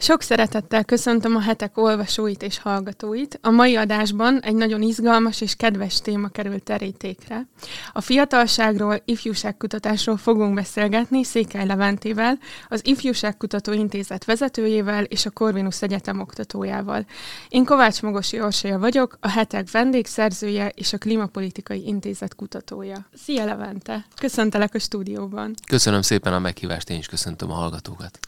Sok 0.00 0.22
szeretettel 0.22 0.84
köszöntöm 0.84 1.36
a 1.36 1.40
hetek 1.40 1.76
olvasóit 1.76 2.42
és 2.42 2.58
hallgatóit. 2.58 3.38
A 3.42 3.50
mai 3.50 3.76
adásban 3.76 4.40
egy 4.40 4.54
nagyon 4.54 4.82
izgalmas 4.82 5.40
és 5.40 5.54
kedves 5.54 6.00
téma 6.00 6.28
került 6.28 6.62
terítékre. 6.62 7.46
A 7.92 8.00
fiatalságról, 8.00 9.02
ifjúságkutatásról 9.04 10.16
fogunk 10.16 10.54
beszélgetni 10.54 11.24
Székely 11.24 11.66
Leventével, 11.66 12.38
az 12.68 12.86
Ifjúságkutató 12.86 13.72
Intézet 13.72 14.24
vezetőjével 14.24 15.04
és 15.04 15.26
a 15.26 15.30
Corvinus 15.30 15.82
Egyetem 15.82 16.20
oktatójával. 16.20 17.06
Én 17.48 17.64
Kovács 17.64 18.02
Mogosi 18.02 18.40
Orsolya 18.40 18.78
vagyok, 18.78 19.16
a 19.20 19.28
hetek 19.28 19.70
vendégszerzője 19.70 20.68
és 20.68 20.92
a 20.92 20.98
Klimapolitikai 20.98 21.86
Intézet 21.86 22.34
kutatója. 22.34 23.06
Szia 23.24 23.44
Levente! 23.44 24.06
Köszöntelek 24.20 24.74
a 24.74 24.78
stúdióban! 24.78 25.54
Köszönöm 25.66 26.02
szépen 26.02 26.32
a 26.32 26.38
meghívást, 26.38 26.90
én 26.90 26.98
is 26.98 27.06
köszöntöm 27.06 27.50
a 27.50 27.54
hallgatókat. 27.54 28.18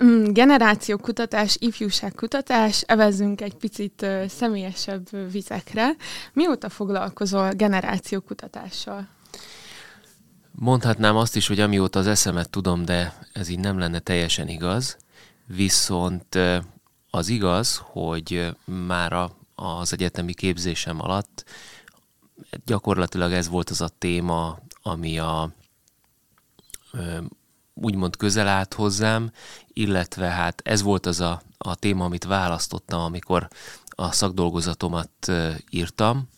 Mm, 0.00 0.24
generációkutatás, 0.24 1.56
ifjúságkutatás, 1.60 2.82
evezzünk 2.82 3.40
egy 3.40 3.54
picit 3.54 4.06
személyesebb 4.28 5.30
vizekre. 5.30 5.96
Mióta 6.32 6.68
foglalkozol 6.68 7.50
generációkutatással? 7.50 9.08
Mondhatnám 10.50 11.16
azt 11.16 11.36
is, 11.36 11.46
hogy 11.46 11.60
amióta 11.60 11.98
az 11.98 12.06
eszemet 12.06 12.50
tudom, 12.50 12.84
de 12.84 13.18
ez 13.32 13.48
így 13.48 13.58
nem 13.58 13.78
lenne 13.78 13.98
teljesen 13.98 14.48
igaz. 14.48 14.96
Viszont 15.46 16.38
az 17.10 17.28
igaz, 17.28 17.80
hogy 17.84 18.56
már 18.64 19.30
az 19.54 19.92
egyetemi 19.92 20.34
képzésem 20.34 21.00
alatt 21.00 21.44
gyakorlatilag 22.64 23.32
ez 23.32 23.48
volt 23.48 23.70
az 23.70 23.80
a 23.80 23.88
téma, 23.98 24.58
ami 24.82 25.18
a 25.18 25.52
úgymond 27.74 28.16
közel 28.16 28.48
állt 28.48 28.74
hozzám, 28.74 29.30
illetve 29.72 30.26
hát 30.26 30.60
ez 30.64 30.82
volt 30.82 31.06
az 31.06 31.20
a, 31.20 31.42
a 31.58 31.74
téma, 31.74 32.04
amit 32.04 32.24
választottam, 32.24 33.00
amikor 33.00 33.48
a 33.86 34.12
szakdolgozatomat 34.12 35.32
írtam. 35.70 36.28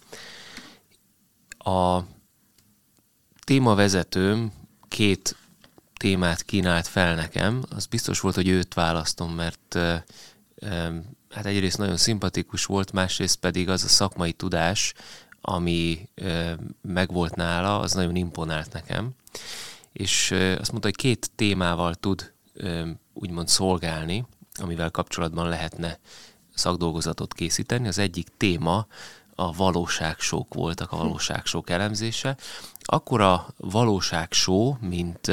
A 1.59 2.01
témavezetőm 3.45 4.53
két 4.89 5.37
témát 5.97 6.43
kínált 6.43 6.87
fel 6.87 7.15
nekem, 7.15 7.65
az 7.71 7.87
biztos 7.87 8.21
volt, 8.21 8.35
hogy 8.35 8.49
őt 8.49 8.75
választom, 8.75 9.35
mert 9.35 9.79
hát 11.31 11.47
egyrészt 11.47 11.79
nagyon 11.79 11.97
szimpatikus 11.97 12.65
volt, 12.65 12.93
másrészt 12.93 13.37
pedig 13.37 13.69
az 13.69 13.85
a 13.85 13.89
szakmai 13.89 14.33
tudás, 14.33 14.95
ami 15.41 16.09
megvolt 16.83 17.35
nála, 17.35 17.81
az 17.81 17.93
nagyon 17.93 18.17
imponált 18.17 18.73
nekem 18.73 19.15
és 19.95 20.31
azt 20.31 20.71
mondta, 20.71 20.89
hogy 20.89 20.97
két 20.97 21.31
témával 21.35 21.95
tud 21.95 22.34
úgymond 23.13 23.49
szolgálni, 23.49 24.27
amivel 24.61 24.91
kapcsolatban 24.91 25.49
lehetne 25.49 25.99
szakdolgozatot 26.55 27.35
készíteni. 27.35 27.89
Az 27.89 27.99
egyik 27.99 28.29
téma 28.37 28.87
a 29.35 29.53
valóságsók 29.53 30.55
voltak, 30.55 30.93
a 30.93 30.97
valóságsók 30.97 31.71
elemzése. 31.71 32.37
Akkor 32.83 33.21
a 33.21 33.47
valóságsó, 33.57 34.79
mint 34.81 35.31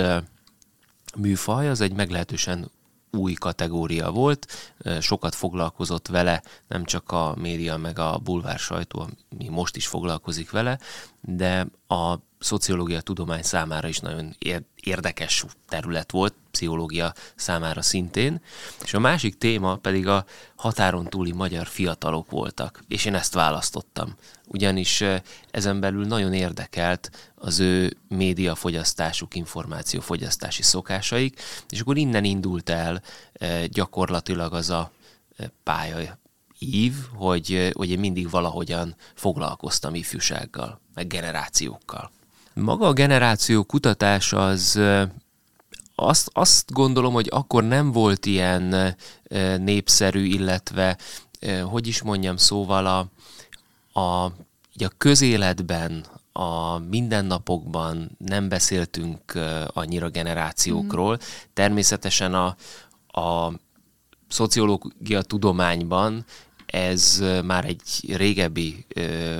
műfaj, 1.15 1.69
az 1.69 1.81
egy 1.81 1.93
meglehetősen 1.93 2.71
új 3.11 3.33
kategória 3.33 4.11
volt, 4.11 4.73
sokat 4.99 5.35
foglalkozott 5.35 6.07
vele, 6.07 6.43
nem 6.67 6.83
csak 6.83 7.11
a 7.11 7.35
média 7.37 7.77
meg 7.77 7.99
a 7.99 8.17
bulvár 8.17 8.59
sajtó, 8.59 9.07
ami 9.31 9.47
most 9.49 9.75
is 9.75 9.87
foglalkozik 9.87 10.51
vele, 10.51 10.79
de 11.21 11.67
a 11.87 12.17
szociológia 12.41 13.01
tudomány 13.01 13.41
számára 13.41 13.87
is 13.87 13.99
nagyon 13.99 14.35
érdekes 14.75 15.45
terület 15.69 16.11
volt, 16.11 16.33
pszichológia 16.51 17.13
számára 17.35 17.81
szintén. 17.81 18.41
És 18.83 18.93
a 18.93 18.99
másik 18.99 19.37
téma 19.37 19.75
pedig 19.75 20.07
a 20.07 20.25
határon 20.55 21.05
túli 21.05 21.31
magyar 21.31 21.67
fiatalok 21.67 22.29
voltak, 22.29 22.83
és 22.87 23.05
én 23.05 23.15
ezt 23.15 23.33
választottam. 23.33 24.15
Ugyanis 24.47 25.03
ezen 25.51 25.79
belül 25.79 26.05
nagyon 26.05 26.33
érdekelt 26.33 27.31
az 27.35 27.59
ő 27.59 27.97
médiafogyasztásuk, 28.07 29.35
információfogyasztási 29.35 30.61
szokásaik, 30.61 31.41
és 31.69 31.79
akkor 31.79 31.97
innen 31.97 32.23
indult 32.23 32.69
el 32.69 33.01
gyakorlatilag 33.67 34.53
az 34.53 34.69
a 34.69 34.91
pálya 35.63 36.19
ív, 36.59 36.93
hogy, 37.13 37.71
hogy 37.73 37.89
én 37.89 37.99
mindig 37.99 38.29
valahogyan 38.29 38.95
foglalkoztam 39.15 39.95
ifjúsággal, 39.95 40.79
meg 40.93 41.07
generációkkal. 41.07 42.11
Maga 42.53 42.87
a 42.87 42.93
generáció 42.93 43.63
kutatás 43.63 44.33
az 44.33 44.79
azt, 45.95 46.29
azt 46.33 46.71
gondolom, 46.71 47.13
hogy 47.13 47.27
akkor 47.31 47.63
nem 47.63 47.91
volt 47.91 48.25
ilyen 48.25 48.95
népszerű, 49.57 50.23
illetve 50.23 50.97
hogy 51.63 51.87
is 51.87 52.01
mondjam, 52.01 52.37
szóval 52.37 52.85
a, 52.85 53.07
a, 53.99 54.25
a 54.83 54.91
közéletben, 54.97 56.05
a 56.33 56.77
mindennapokban 56.77 58.11
nem 58.17 58.49
beszéltünk 58.49 59.39
annyira 59.67 60.09
generációkról. 60.09 61.13
Mm. 61.13 61.25
Természetesen 61.53 62.33
a, 62.33 62.55
a 63.21 63.53
szociológia 64.27 65.21
tudományban 65.21 66.25
ez 66.71 67.23
már 67.43 67.65
egy 67.65 68.15
régebbi 68.15 68.85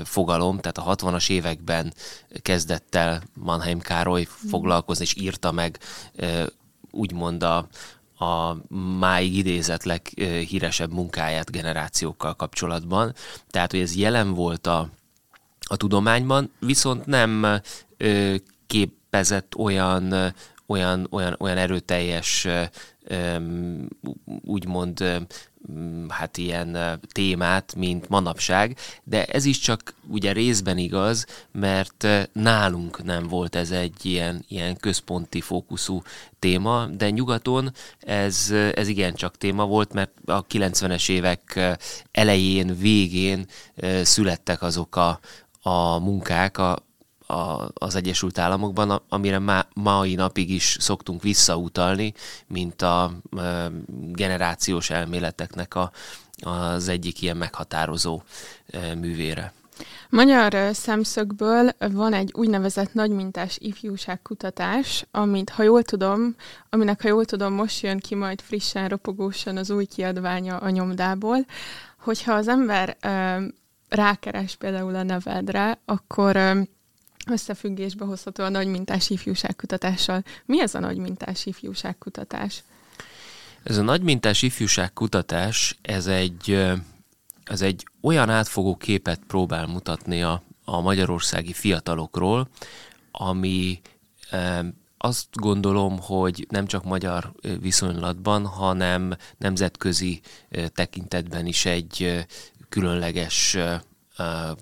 fogalom, 0.04 0.60
tehát 0.60 0.78
a 0.78 0.96
60-as 0.96 1.30
években 1.30 1.94
kezdett 2.42 2.96
el 2.96 3.24
Mannheim 3.34 3.80
Károly 3.80 4.28
foglalkozni, 4.50 5.04
és 5.04 5.16
írta 5.16 5.52
meg 5.52 5.80
úgymond 6.92 7.44
a, 7.44 7.68
a 8.26 8.58
máig 9.00 9.36
idézett 9.36 9.84
leghíresebb 9.84 10.92
munkáját 10.92 11.52
generációkkal 11.52 12.36
kapcsolatban. 12.36 13.14
Tehát, 13.50 13.72
hogy 13.72 13.80
ez 13.80 13.96
jelen 13.96 14.34
volt 14.34 14.68
a, 14.68 14.90
a 15.60 15.76
tudományban, 15.76 16.52
viszont 16.60 17.06
nem 17.06 17.62
ö, 17.98 18.36
képezett 18.68 19.56
olyan, 19.56 20.34
olyan, 20.66 21.08
olyan, 21.12 21.36
olyan 21.40 21.58
erőteljes 21.58 22.48
úgymond 24.46 25.04
hát 26.10 26.38
ilyen 26.38 27.00
témát, 27.12 27.76
mint 27.76 28.10
manapság, 28.10 28.78
de 29.04 29.26
ez 29.26 29.46
is 29.46 29.60
csak 29.60 29.94
ugye 30.08 30.32
részben 30.32 30.78
igaz, 30.78 31.26
mert 31.52 32.08
nálunk 32.34 33.04
nem 33.04 33.28
volt 33.28 33.56
ez 33.56 33.72
egy 33.72 34.06
ilyen, 34.06 34.46
ilyen 34.48 34.78
központi 34.78 35.42
fókuszú 35.42 36.02
téma, 36.40 36.86
de 36.86 37.10
nyugaton 37.10 37.74
ez, 38.00 38.52
ez 38.74 38.88
igencsak 38.88 39.38
téma 39.38 39.66
volt, 39.66 39.94
mert 39.94 40.12
a 40.26 40.46
90-es 40.46 41.10
évek 41.10 41.60
elején, 42.12 42.78
végén 42.78 43.46
születtek 44.04 44.62
azok 44.62 44.96
a, 44.96 45.20
a 45.62 46.00
munkák, 46.00 46.58
a, 46.58 46.78
a, 47.32 47.72
az 47.74 47.96
Egyesült 47.96 48.38
Államokban, 48.38 49.02
amire 49.10 49.40
má, 49.40 49.68
mai 49.74 50.16
napig 50.16 50.50
is 50.50 50.78
szoktunk 50.80 51.22
visszautalni, 51.22 52.14
mint 52.48 52.82
a, 52.82 53.04
a 53.04 53.12
generációs 54.12 54.90
elméleteknek 54.90 55.76
a, 55.76 55.92
az 56.42 56.88
egyik 56.88 57.22
ilyen 57.22 57.38
meghatározó 57.38 58.22
művére. 58.98 59.54
Magyar 60.10 60.76
szemszögből 60.76 61.70
van 61.92 62.14
egy 62.14 62.32
úgynevezett 62.34 62.94
nagymintás 62.94 63.58
ifjúságkutatás, 63.60 65.06
amit, 65.12 65.50
ha 65.50 65.64
jól 65.64 65.84
tudom, 65.84 66.36
aminek, 66.70 67.02
ha 67.02 67.08
jól 67.08 67.26
tudom, 67.26 67.54
most 67.54 67.84
jön 67.84 68.00
ki 68.00 68.16
majd 68.16 68.42
frissen, 68.42 68.88
ropogósan 68.88 69.58
az 69.58 69.70
új 69.70 69.86
kiadványa 69.86 70.58
a 70.58 70.70
nyomdából, 70.70 71.46
hogyha 72.00 72.34
az 72.34 72.48
ember 72.48 72.98
ö, 73.02 73.44
rákeres 73.90 74.56
például 74.56 74.96
a 74.96 75.04
nevedre, 75.04 75.80
akkor 75.86 76.36
ö, 76.36 76.62
összefüggésbe 77.28 78.06
hozható 78.06 78.44
a 78.44 78.50
nagymintás 78.50 79.10
ifjúságkutatással. 79.10 80.24
Mi 80.46 80.62
ez 80.62 80.76
a 80.76 80.80
nagymintás 80.80 81.46
ifjúságkutatás? 81.46 82.64
Ez 83.64 83.78
a 83.78 83.82
nagymintás 83.82 84.42
ifjúságkutatás, 84.42 85.78
ez 85.82 86.08
egy, 86.08 86.68
ez 87.44 87.62
egy 87.62 87.88
olyan 88.02 88.30
átfogó 88.30 88.76
képet 88.76 89.20
próbál 89.28 89.68
mutatni 89.68 90.24
a, 90.24 90.44
a 90.66 90.82
magyarországi 90.82 91.54
fiatalokról, 91.54 92.48
ami 93.12 93.82
azt 94.98 95.28
gondolom, 95.32 96.00
hogy 96.00 96.48
nem 96.50 96.66
csak 96.66 96.84
magyar 96.84 97.32
viszonylatban, 97.60 98.46
hanem 98.46 99.16
nemzetközi 99.38 100.22
tekintetben 100.74 101.46
is 101.46 101.66
egy 101.66 102.26
különleges 102.70 103.58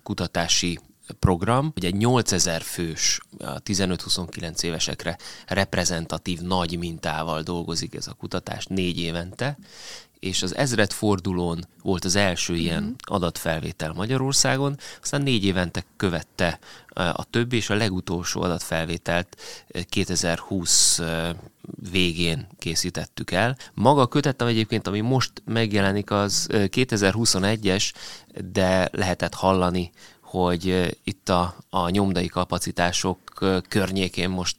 kutatási 0.04 0.80
program, 1.20 1.72
hogy 1.74 1.86
egy 1.86 1.96
8000 1.96 2.62
fős, 2.62 3.20
15-29 3.40 4.64
évesekre 4.64 5.18
reprezentatív 5.48 6.40
nagy 6.40 6.78
mintával 6.78 7.42
dolgozik 7.42 7.96
ez 7.96 8.08
a 8.08 8.14
kutatás 8.14 8.66
négy 8.66 9.00
évente, 9.00 9.58
és 10.20 10.44
az 10.44 10.56
ezred 10.56 10.92
fordulón 10.92 11.68
volt 11.82 12.06
az 12.06 12.16
első 12.16 12.56
ilyen 12.56 12.84
mm. 12.84 12.92
adatfelvétel 12.98 13.94
Magyarországon, 13.94 14.78
aztán 15.02 15.22
négy 15.22 15.46
évente 15.46 15.84
követte 15.98 16.60
a 16.94 17.24
többi, 17.24 17.56
és 17.56 17.70
a 17.70 17.76
legutolsó 17.76 18.42
adatfelvételt 18.42 19.38
2020 19.90 21.02
végén 21.92 22.48
készítettük 22.58 23.32
el. 23.32 23.58
Maga 23.74 24.02
a 24.02 24.08
kötettem 24.08 24.48
egyébként, 24.48 24.88
ami 24.88 25.00
most 25.00 25.32
megjelenik, 25.46 26.12
az 26.12 26.48
2021-es, 26.52 27.92
de 28.52 28.90
lehetett 28.92 29.34
hallani 29.34 29.92
hogy 30.30 30.96
itt 31.04 31.30
a, 31.30 31.56
a 31.70 31.90
nyomdai 31.90 32.28
kapacitások 32.28 33.18
környékén 33.68 34.30
most, 34.30 34.58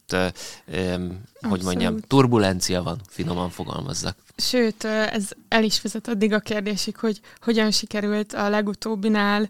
hogy 1.40 1.62
mondjam, 1.62 2.00
turbulencia 2.00 2.82
van, 2.82 3.00
finoman 3.08 3.50
fogalmazzak. 3.50 4.16
Sőt, 4.36 4.84
ez 4.84 5.28
el 5.48 5.64
is 5.64 5.82
vezet 5.82 6.08
addig 6.08 6.32
a 6.32 6.38
kérdésig, 6.38 6.96
hogy 6.96 7.20
hogyan 7.40 7.70
sikerült 7.70 8.32
a 8.32 8.48
legutóbbinál 8.48 9.48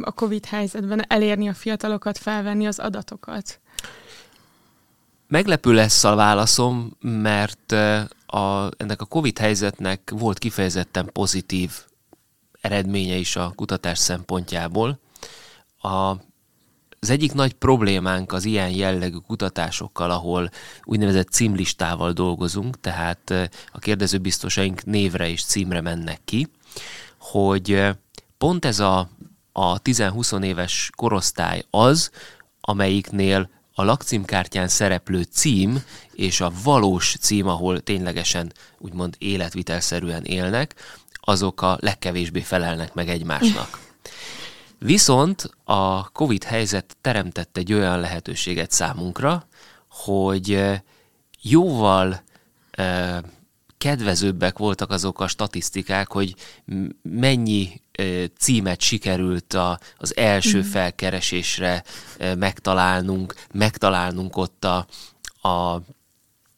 a 0.00 0.12
COVID 0.12 0.44
helyzetben 0.44 1.04
elérni 1.08 1.48
a 1.48 1.54
fiatalokat, 1.54 2.18
felvenni 2.18 2.66
az 2.66 2.78
adatokat. 2.78 3.60
Meglepő 5.28 5.72
lesz 5.72 6.04
a 6.04 6.14
válaszom, 6.14 6.96
mert 7.00 7.72
a, 8.26 8.68
ennek 8.76 9.00
a 9.00 9.04
COVID 9.04 9.38
helyzetnek 9.38 10.10
volt 10.14 10.38
kifejezetten 10.38 11.10
pozitív 11.12 11.70
eredménye 12.60 13.14
is 13.14 13.36
a 13.36 13.52
kutatás 13.54 13.98
szempontjából. 13.98 15.02
A, 15.84 16.16
az 17.00 17.10
egyik 17.10 17.32
nagy 17.32 17.52
problémánk 17.52 18.32
az 18.32 18.44
ilyen 18.44 18.70
jellegű 18.70 19.16
kutatásokkal, 19.16 20.10
ahol 20.10 20.50
úgynevezett 20.84 21.28
címlistával 21.28 22.12
dolgozunk, 22.12 22.80
tehát 22.80 23.30
a 23.72 23.78
kérdezőbiztosaink 23.78 24.84
névre 24.84 25.28
és 25.28 25.44
címre 25.44 25.80
mennek 25.80 26.20
ki, 26.24 26.48
hogy 27.18 27.82
pont 28.38 28.64
ez 28.64 28.78
a, 28.80 29.08
a 29.52 29.82
10-20 29.82 30.42
éves 30.42 30.90
korosztály 30.96 31.64
az, 31.70 32.10
amelyiknél 32.60 33.50
a 33.74 33.84
lakcímkártyán 33.84 34.68
szereplő 34.68 35.22
cím 35.22 35.82
és 36.12 36.40
a 36.40 36.52
valós 36.62 37.16
cím, 37.20 37.48
ahol 37.48 37.80
ténylegesen 37.80 38.52
úgymond 38.78 39.14
életvitelszerűen 39.18 40.24
élnek, 40.24 40.74
azok 41.20 41.62
a 41.62 41.78
legkevésbé 41.80 42.40
felelnek 42.40 42.94
meg 42.94 43.08
egymásnak. 43.08 43.83
Viszont 44.84 45.50
a 45.64 46.10
COVID 46.10 46.44
helyzet 46.44 46.96
teremtett 47.00 47.56
egy 47.56 47.72
olyan 47.72 48.00
lehetőséget 48.00 48.70
számunkra, 48.70 49.46
hogy 49.88 50.62
jóval 51.42 52.22
kedvezőbbek 53.78 54.58
voltak 54.58 54.90
azok 54.90 55.20
a 55.20 55.28
statisztikák, 55.28 56.12
hogy 56.12 56.34
mennyi 57.02 57.80
címet 58.38 58.80
sikerült 58.80 59.54
a, 59.54 59.78
az 59.96 60.16
első 60.16 60.58
mm. 60.58 60.70
felkeresésre 60.70 61.84
megtalálnunk, 62.18 63.34
megtalálnunk 63.52 64.36
ott 64.36 64.64
a, 64.64 64.86
a 65.48 65.80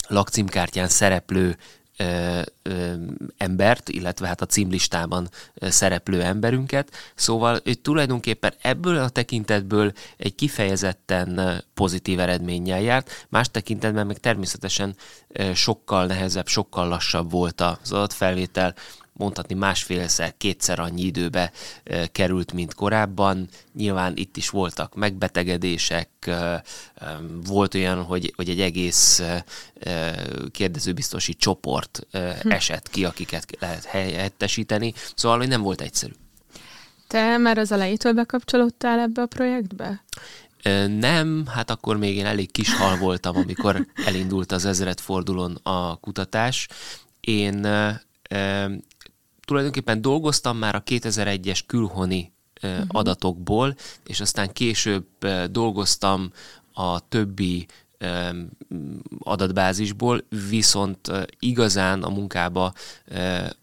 lakcímkártyán 0.08 0.88
szereplő 0.88 1.56
ö, 1.96 2.40
ö, 2.62 2.92
embert, 3.36 3.88
illetve 3.88 4.26
hát 4.26 4.40
a 4.40 4.46
címlistában 4.46 5.28
szereplő 5.60 6.22
emberünket. 6.22 6.90
Szóval 7.14 7.60
hogy 7.64 7.80
tulajdonképpen 7.80 8.54
ebből 8.60 8.96
a 8.98 9.08
tekintetből 9.08 9.92
egy 10.16 10.34
kifejezetten 10.34 11.62
pozitív 11.74 12.20
eredménnyel 12.20 12.80
járt, 12.80 13.26
más 13.28 13.50
tekintetben 13.50 14.06
meg 14.06 14.18
természetesen 14.18 14.96
sokkal 15.54 16.06
nehezebb, 16.06 16.46
sokkal 16.46 16.88
lassabb 16.88 17.30
volt 17.30 17.60
az 17.60 17.92
adatfelvétel, 17.92 18.74
mondhatni 19.16 19.54
másfélszer, 19.54 20.34
kétszer 20.36 20.78
annyi 20.78 21.02
időbe 21.02 21.52
került, 22.12 22.52
mint 22.52 22.74
korábban. 22.74 23.48
Nyilván 23.74 24.16
itt 24.16 24.36
is 24.36 24.50
voltak 24.50 24.94
megbetegedések, 24.94 26.08
volt 27.44 27.74
olyan, 27.74 28.02
hogy, 28.02 28.32
hogy 28.36 28.48
egy 28.48 28.60
egész 28.60 29.22
kérdezőbiztosi 30.50 31.34
csoport 31.34 32.06
hm. 32.12 32.50
esett 32.50 32.90
ki, 32.90 33.04
akiket 33.04 33.56
lehet 33.60 33.84
helyettesíteni, 33.84 34.94
szóval 35.14 35.38
hogy 35.38 35.48
nem 35.48 35.62
volt 35.62 35.80
egyszerű. 35.80 36.12
Te 37.06 37.36
már 37.36 37.58
az 37.58 37.72
elejétől 37.72 38.12
bekapcsolódtál 38.12 38.98
ebbe 38.98 39.22
a 39.22 39.26
projektbe? 39.26 40.04
Nem, 40.98 41.46
hát 41.46 41.70
akkor 41.70 41.96
még 41.96 42.16
én 42.16 42.26
elég 42.26 42.50
kis 42.50 42.74
hal 42.74 42.96
voltam, 42.96 43.36
amikor 43.36 43.86
elindult 44.06 44.52
az 44.52 44.64
ezeret 44.64 45.00
fordulón 45.00 45.58
a 45.62 45.96
kutatás. 45.96 46.68
Én 47.20 47.66
tulajdonképpen 49.46 50.00
dolgoztam 50.00 50.58
már 50.58 50.74
a 50.74 50.82
2001-es 50.82 51.60
külhoni 51.66 52.32
uh-huh. 52.62 52.84
adatokból, 52.88 53.76
és 54.06 54.20
aztán 54.20 54.52
később 54.52 55.06
dolgoztam 55.50 56.32
a 56.72 57.08
többi 57.08 57.66
adatbázisból, 59.18 60.24
viszont 60.48 61.10
igazán 61.38 62.02
a 62.02 62.08
munkába 62.08 62.72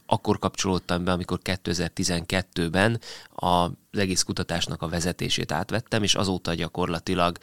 akkor 0.06 0.40
kapcsolódtam 0.40 1.04
be, 1.04 1.12
amikor 1.12 1.40
2012-ben 1.44 3.00
az 3.36 3.70
egész 3.92 4.22
kutatásnak 4.22 4.82
a 4.82 4.88
vezetését 4.88 5.52
átvettem, 5.52 6.04
és 6.04 6.16
azóta 6.16 6.54
gyakorlatilag 6.54 7.38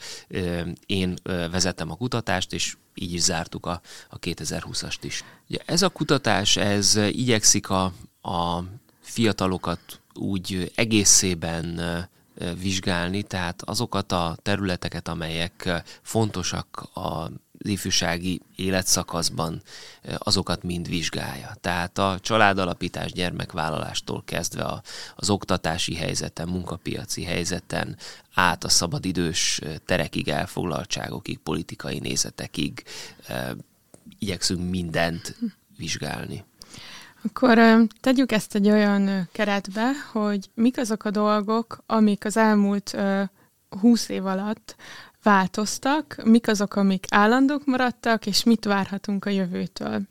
én 0.85 1.17
vezettem 1.23 1.91
a 1.91 1.95
kutatást, 1.95 2.53
és 2.53 2.75
így 2.93 3.13
is 3.13 3.21
zártuk 3.21 3.65
a, 3.65 3.81
a 4.09 4.19
2020-ast 4.19 4.99
is. 5.01 5.23
Ugye 5.49 5.59
ez 5.65 5.81
a 5.81 5.89
kutatás, 5.89 6.57
ez 6.57 6.95
igyekszik 6.95 7.69
a, 7.69 7.93
a 8.21 8.59
fiatalokat 9.01 10.01
úgy 10.13 10.71
egészében 10.75 11.81
vizsgálni, 12.61 13.23
tehát 13.23 13.61
azokat 13.61 14.11
a 14.11 14.37
területeket, 14.41 15.07
amelyek 15.07 15.83
fontosak 16.01 16.89
a 16.93 17.31
ifjúsági 17.63 18.41
életszakaszban 18.55 19.61
azokat 20.17 20.63
mind 20.63 20.87
vizsgálja. 20.87 21.55
Tehát 21.61 21.97
a 21.97 22.19
családalapítás 22.21 23.11
gyermekvállalástól 23.11 24.23
kezdve 24.25 24.63
a, 24.63 24.81
az 25.15 25.29
oktatási 25.29 25.95
helyzeten, 25.95 26.47
munkapiaci 26.47 27.23
helyzeten, 27.23 27.97
át 28.33 28.63
a 28.63 28.69
szabadidős 28.69 29.61
terekig, 29.85 30.27
elfoglaltságokig, 30.27 31.37
politikai 31.37 31.99
nézetekig 31.99 32.83
igyekszünk 34.19 34.69
mindent 34.69 35.37
vizsgálni. 35.77 36.43
Akkor 37.25 37.87
tegyük 38.01 38.31
ezt 38.31 38.55
egy 38.55 38.69
olyan 38.69 39.29
keretbe, 39.31 39.91
hogy 40.11 40.49
mik 40.53 40.77
azok 40.77 41.03
a 41.03 41.11
dolgok, 41.11 41.83
amik 41.85 42.25
az 42.25 42.37
elmúlt 42.37 42.97
húsz 43.79 44.09
év 44.09 44.25
alatt 44.25 44.75
változtak, 45.23 46.21
mik 46.23 46.47
azok, 46.47 46.75
amik 46.75 47.05
állandók 47.09 47.65
maradtak, 47.65 48.25
és 48.25 48.43
mit 48.43 48.65
várhatunk 48.65 49.25
a 49.25 49.29
jövőtől. 49.29 50.01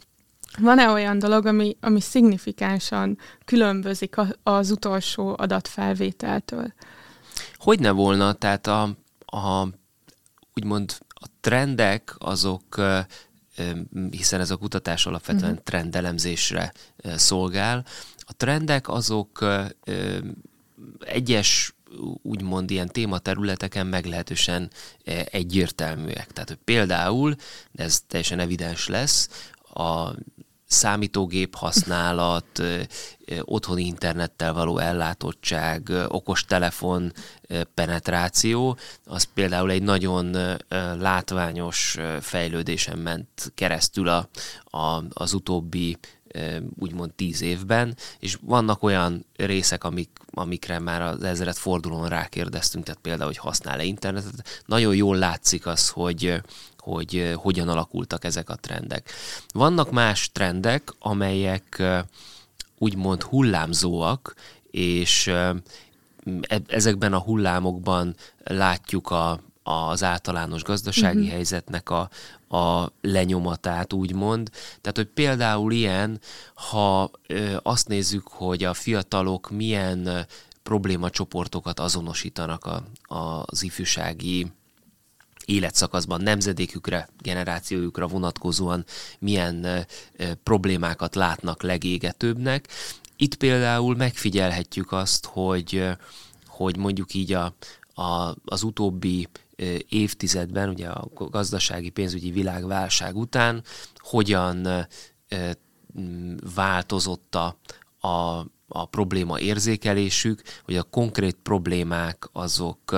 Van-e 0.59 0.89
olyan 0.89 1.19
dolog, 1.19 1.47
ami, 1.47 1.77
ami 1.81 2.01
szignifikánsan 2.01 3.19
különbözik 3.45 4.17
az 4.43 4.71
utolsó 4.71 5.35
adatfelvételtől? 5.39 6.73
Hogy 7.55 7.81
ne 7.81 7.91
volna, 7.91 8.33
tehát 8.33 8.67
a, 8.67 8.83
a 9.27 9.69
úgymond 10.55 10.99
a 11.09 11.27
trendek 11.41 12.15
azok 12.19 12.81
hiszen 14.11 14.41
ez 14.41 14.51
a 14.51 14.57
kutatás 14.57 15.07
alapvetően 15.07 15.51
uh-huh. 15.51 15.65
trendelemzésre 15.65 16.73
szolgál. 17.17 17.85
A 18.19 18.33
trendek 18.37 18.89
azok 18.89 19.45
egyes 21.01 21.75
úgymond 22.23 22.71
ilyen 22.71 22.89
tématerületeken 22.89 23.87
meglehetősen 23.87 24.71
egyértelműek. 25.25 26.33
Tehát 26.33 26.59
például, 26.65 27.35
de 27.73 27.83
ez 27.83 28.01
teljesen 28.07 28.39
evidens 28.39 28.89
lesz, 28.89 29.29
a 29.75 30.15
számítógép 30.71 31.55
használat, 31.55 32.63
otthoni 33.41 33.85
internettel 33.85 34.53
való 34.53 34.79
ellátottság, 34.79 35.93
okostelefon 36.09 37.13
penetráció, 37.75 38.79
az 39.05 39.23
például 39.35 39.71
egy 39.71 39.83
nagyon 39.83 40.37
látványos 40.99 41.97
fejlődésen 42.21 42.99
ment 42.99 43.53
keresztül 43.55 44.09
a, 44.09 44.29
a, 44.77 45.03
az 45.09 45.33
utóbbi 45.33 45.97
úgymond 46.79 47.13
tíz 47.13 47.41
évben, 47.41 47.97
és 48.19 48.39
vannak 48.41 48.83
olyan 48.83 49.27
részek, 49.37 49.85
amik, 49.85 50.11
amikre 50.31 50.79
már 50.79 51.03
az 51.03 51.23
ezeret 51.23 51.59
fordulón 51.59 52.09
rákérdeztünk, 52.09 52.85
tehát 52.85 53.01
például, 53.01 53.27
hogy 53.27 53.37
használ-e 53.37 53.85
internetet. 53.85 54.63
Nagyon 54.67 54.95
jól 54.95 55.17
látszik 55.17 55.67
az, 55.67 55.89
hogy, 55.89 56.43
hogy 56.81 57.33
hogyan 57.37 57.69
alakultak 57.69 58.25
ezek 58.25 58.51
a 58.51 58.55
trendek. 58.55 59.11
Vannak 59.53 59.91
más 59.91 60.31
trendek, 60.33 60.95
amelyek 60.99 61.83
úgymond 62.79 63.23
hullámzóak, 63.23 64.35
és 64.71 65.27
e, 65.27 65.55
ezekben 66.67 67.13
a 67.13 67.19
hullámokban 67.19 68.15
látjuk 68.45 69.11
a, 69.11 69.41
az 69.63 70.03
általános 70.03 70.63
gazdasági 70.63 71.19
uh-huh. 71.19 71.33
helyzetnek 71.33 71.91
a, 71.91 72.11
a 72.57 72.93
lenyomatát, 73.01 73.93
úgymond. 73.93 74.51
Tehát, 74.81 74.97
hogy 74.97 75.07
például 75.07 75.73
ilyen, 75.73 76.21
ha 76.55 77.11
ö, 77.27 77.57
azt 77.63 77.89
nézzük, 77.89 78.29
hogy 78.29 78.65
a 78.65 78.75
fiatalok 78.75 79.51
milyen 79.51 80.27
problémacsoportokat 80.63 81.81
azonosítanak 81.81 82.67
a, 82.67 82.83
az 83.45 83.63
ifjúsági 83.63 84.53
életszakaszban 85.45 86.21
nemzedékükre, 86.21 87.09
generációjukra 87.19 88.07
vonatkozóan 88.07 88.85
milyen 89.19 89.87
problémákat 90.43 91.15
látnak 91.15 91.63
legégetőbbnek. 91.63 92.69
Itt 93.17 93.35
például 93.35 93.97
megfigyelhetjük 93.97 94.93
azt, 94.93 95.27
hogy, 95.27 95.89
hogy 96.47 96.77
mondjuk 96.77 97.15
így 97.15 97.33
a, 97.33 97.55
a, 97.95 98.35
az 98.45 98.63
utóbbi 98.63 99.29
évtizedben, 99.89 100.69
ugye 100.69 100.89
a 100.89 101.09
gazdasági 101.15 101.91
pénzügyi 101.91 102.31
világválság 102.31 103.17
után, 103.17 103.63
hogyan 103.97 104.87
változott 106.55 107.35
a, 107.35 107.57
a, 108.09 108.47
a 108.69 108.87
probléma 108.87 109.41
érzékelésük, 109.41 110.43
hogy 110.65 110.77
a 110.77 110.83
konkrét 110.83 111.37
problémák 111.43 112.29
azok 112.33 112.97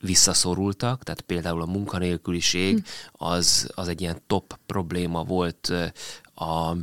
visszaszorultak, 0.00 1.02
tehát 1.02 1.20
például 1.20 1.62
a 1.62 1.66
munkanélküliség 1.66 2.74
hm. 2.74 2.82
az, 3.24 3.70
az 3.74 3.88
egy 3.88 4.00
ilyen 4.00 4.20
top 4.26 4.58
probléma 4.66 5.24
volt 5.24 5.72
a 6.34 6.74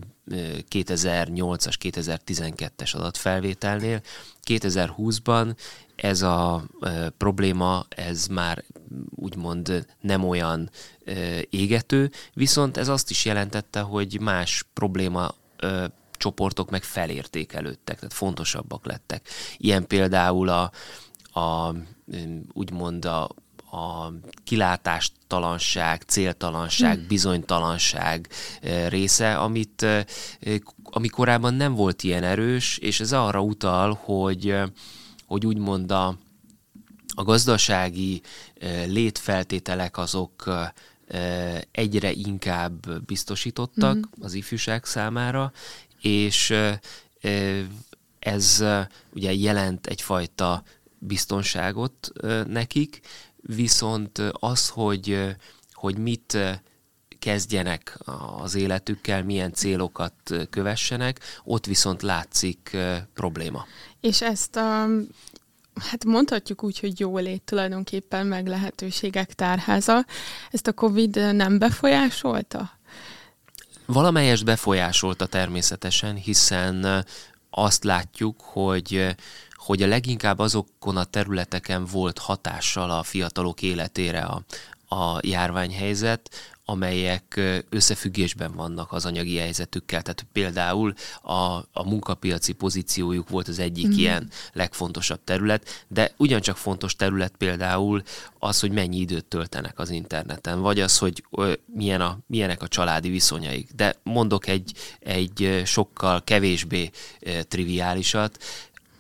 2008-as, 0.69 1.73
2012-es 1.79 2.95
adatfelvételnél. 2.95 4.01
2020-ban 4.47 5.55
ez 5.95 6.21
a 6.21 6.63
e, 6.81 7.09
probléma, 7.09 7.85
ez 7.89 8.27
már 8.27 8.63
úgymond 9.15 9.85
nem 10.01 10.23
olyan 10.27 10.69
e, 11.05 11.13
égető, 11.49 12.11
viszont 12.33 12.77
ez 12.77 12.87
azt 12.87 13.09
is 13.09 13.25
jelentette, 13.25 13.79
hogy 13.79 14.19
más 14.19 14.65
probléma 14.73 15.33
e, 15.57 15.91
csoportok 16.11 16.69
meg 16.69 16.83
felértékelődtek, 16.83 17.95
tehát 17.95 18.13
fontosabbak 18.13 18.85
lettek. 18.85 19.29
Ilyen 19.57 19.87
például 19.87 20.49
a, 20.49 20.71
a 21.39 21.73
úgymond 22.53 23.05
a, 23.05 23.23
a 23.71 24.13
kilátástalanság, 24.43 26.01
céltalanság, 26.01 26.97
hmm. 26.97 27.07
bizonytalanság 27.07 28.29
része, 28.89 29.37
amit 29.37 29.85
ami 30.83 31.07
korábban 31.07 31.53
nem 31.53 31.73
volt 31.73 32.03
ilyen 32.03 32.23
erős, 32.23 32.77
és 32.77 32.99
ez 32.99 33.13
arra 33.13 33.41
utal, 33.41 33.93
hogy 34.03 34.55
hogy 35.27 35.45
úgymond 35.45 35.91
a, 35.91 36.17
a 37.15 37.23
gazdasági 37.23 38.21
létfeltételek 38.85 39.97
azok 39.97 40.43
egyre 41.71 42.11
inkább 42.11 43.03
biztosítottak 43.05 43.95
mm-hmm. 43.95 44.21
az 44.21 44.33
ifjúság 44.33 44.85
számára, 44.85 45.51
és 46.01 46.53
ez 48.19 48.63
ugye 49.13 49.33
jelent 49.33 49.87
egyfajta 49.87 50.63
biztonságot 50.99 52.11
nekik, 52.47 52.99
viszont 53.35 54.17
az, 54.31 54.69
hogy, 54.69 55.35
hogy 55.73 55.97
mit 55.97 56.37
kezdjenek 57.19 57.99
az 58.37 58.55
életükkel, 58.55 59.23
milyen 59.23 59.53
célokat 59.53 60.13
kövessenek, 60.49 61.19
ott 61.43 61.65
viszont 61.65 62.01
látszik 62.01 62.77
probléma. 63.13 63.65
És 64.01 64.21
ezt 64.21 64.55
a 64.55 64.87
hát 65.89 66.05
mondhatjuk 66.05 66.63
úgy, 66.63 66.79
hogy 66.79 66.99
jólét 66.99 67.41
tulajdonképpen 67.41 68.27
meg 68.27 68.47
lehetőségek 68.47 69.33
tárháza. 69.33 70.05
Ezt 70.51 70.67
a 70.67 70.73
COVID 70.73 71.35
nem 71.35 71.57
befolyásolta? 71.57 72.71
Valamelyest 73.85 74.45
befolyásolta 74.45 75.25
természetesen, 75.25 76.15
hiszen 76.15 77.05
azt 77.49 77.83
látjuk, 77.83 78.41
hogy 78.41 79.15
hogy 79.67 79.83
a 79.83 79.87
leginkább 79.87 80.39
azokon 80.39 80.97
a 80.97 81.03
területeken 81.03 81.85
volt 81.85 82.17
hatással 82.17 82.91
a 82.91 83.03
fiatalok 83.03 83.61
életére 83.61 84.21
a, 84.21 84.43
a 84.95 85.19
járványhelyzet, 85.21 86.29
amelyek 86.65 87.39
összefüggésben 87.69 88.51
vannak 88.51 88.91
az 88.91 89.05
anyagi 89.05 89.37
helyzetükkel. 89.37 90.01
Tehát 90.01 90.25
például 90.31 90.93
a, 91.21 91.33
a 91.71 91.83
munkapiaci 91.85 92.53
pozíciójuk 92.53 93.29
volt 93.29 93.47
az 93.47 93.59
egyik 93.59 93.87
mm. 93.87 93.97
ilyen 93.97 94.29
legfontosabb 94.53 95.23
terület, 95.23 95.85
de 95.87 96.11
ugyancsak 96.17 96.57
fontos 96.57 96.95
terület 96.95 97.33
például 97.37 98.01
az, 98.39 98.59
hogy 98.59 98.71
mennyi 98.71 98.97
időt 98.97 99.25
töltenek 99.25 99.79
az 99.79 99.89
interneten, 99.89 100.61
vagy 100.61 100.79
az, 100.79 100.97
hogy 100.97 101.23
milyen 101.65 102.01
a, 102.01 102.17
milyenek 102.27 102.61
a 102.61 102.67
családi 102.67 103.09
viszonyaik. 103.09 103.71
De 103.71 103.95
mondok 104.03 104.47
egy, 104.47 104.71
egy 104.99 105.61
sokkal 105.65 106.23
kevésbé 106.23 106.89
triviálisat, 107.47 108.37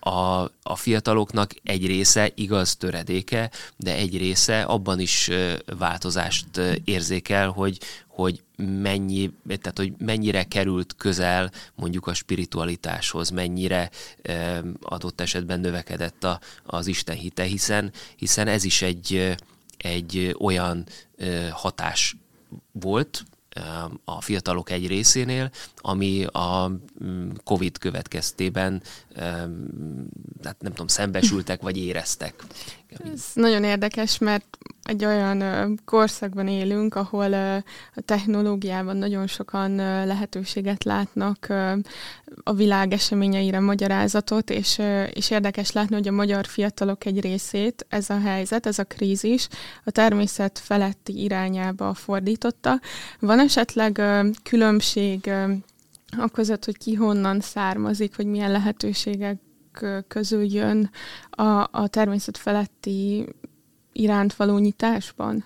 a, 0.07 0.51
a 0.63 0.75
fiataloknak 0.75 1.51
egy 1.63 1.85
része 1.85 2.31
igaz 2.35 2.75
töredéke, 2.75 3.51
de 3.77 3.95
egy 3.95 4.17
része 4.17 4.61
abban 4.61 4.99
is 4.99 5.29
változást 5.77 6.61
érzékel, 6.83 7.49
hogy, 7.49 7.79
hogy 8.07 8.43
mennyi, 8.57 9.31
tehát 9.47 9.77
hogy 9.77 9.93
mennyire 9.97 10.43
került 10.43 10.95
közel 10.97 11.51
mondjuk 11.75 12.07
a 12.07 12.13
spiritualitáshoz, 12.13 13.29
mennyire 13.29 13.89
adott 14.81 15.21
esetben 15.21 15.59
növekedett 15.59 16.23
a, 16.23 16.39
az 16.65 16.87
Isten 16.87 17.15
hite, 17.15 17.43
hiszen, 17.43 17.91
hiszen 18.15 18.47
ez 18.47 18.63
is 18.63 18.81
egy, 18.81 19.35
egy 19.77 20.35
olyan 20.39 20.85
hatás 21.51 22.15
volt, 22.71 23.25
a 24.03 24.21
fiatalok 24.21 24.69
egy 24.69 24.87
részénél, 24.87 25.51
ami 25.77 26.25
a 26.25 26.71
mm, 27.03 27.29
COVID 27.43 27.77
következtében 27.77 28.81
hát 30.43 30.55
nem 30.59 30.71
tudom, 30.71 30.87
szembesültek 30.87 31.61
vagy 31.61 31.77
éreztek. 31.77 32.43
Ez 33.13 33.23
nagyon 33.33 33.63
érdekes, 33.63 34.17
mert 34.17 34.57
egy 34.87 35.05
olyan 35.05 35.79
korszakban 35.85 36.47
élünk, 36.47 36.95
ahol 36.95 37.33
a 37.95 38.01
technológiában 38.05 38.97
nagyon 38.97 39.27
sokan 39.27 39.75
lehetőséget 40.05 40.83
látnak 40.83 41.47
a 42.43 42.53
világ 42.53 42.93
eseményeire 42.93 43.59
magyarázatot, 43.59 44.49
és, 44.49 44.81
és 45.13 45.29
érdekes 45.29 45.71
látni, 45.71 45.95
hogy 45.95 46.07
a 46.07 46.11
magyar 46.11 46.45
fiatalok 46.45 47.05
egy 47.05 47.21
részét 47.21 47.85
ez 47.89 48.09
a 48.09 48.19
helyzet, 48.19 48.65
ez 48.65 48.79
a 48.79 48.83
krízis 48.83 49.47
a 49.83 49.91
természet 49.91 50.59
feletti 50.59 51.23
irányába 51.23 51.93
fordította. 51.93 52.79
Van 53.19 53.39
esetleg 53.39 54.01
különbség 54.43 55.31
a 56.17 56.27
között, 56.27 56.65
hogy 56.65 56.77
ki 56.77 56.93
honnan 56.93 57.39
származik, 57.39 58.15
hogy 58.15 58.25
milyen 58.25 58.51
lehetőségek 58.51 59.39
közül 60.07 60.43
jön 60.53 60.89
a, 61.29 61.67
a 61.71 61.87
természet 61.87 62.37
feletti 62.37 63.25
iránt 63.99 64.35
való 64.35 64.57
nyitásban? 64.57 65.43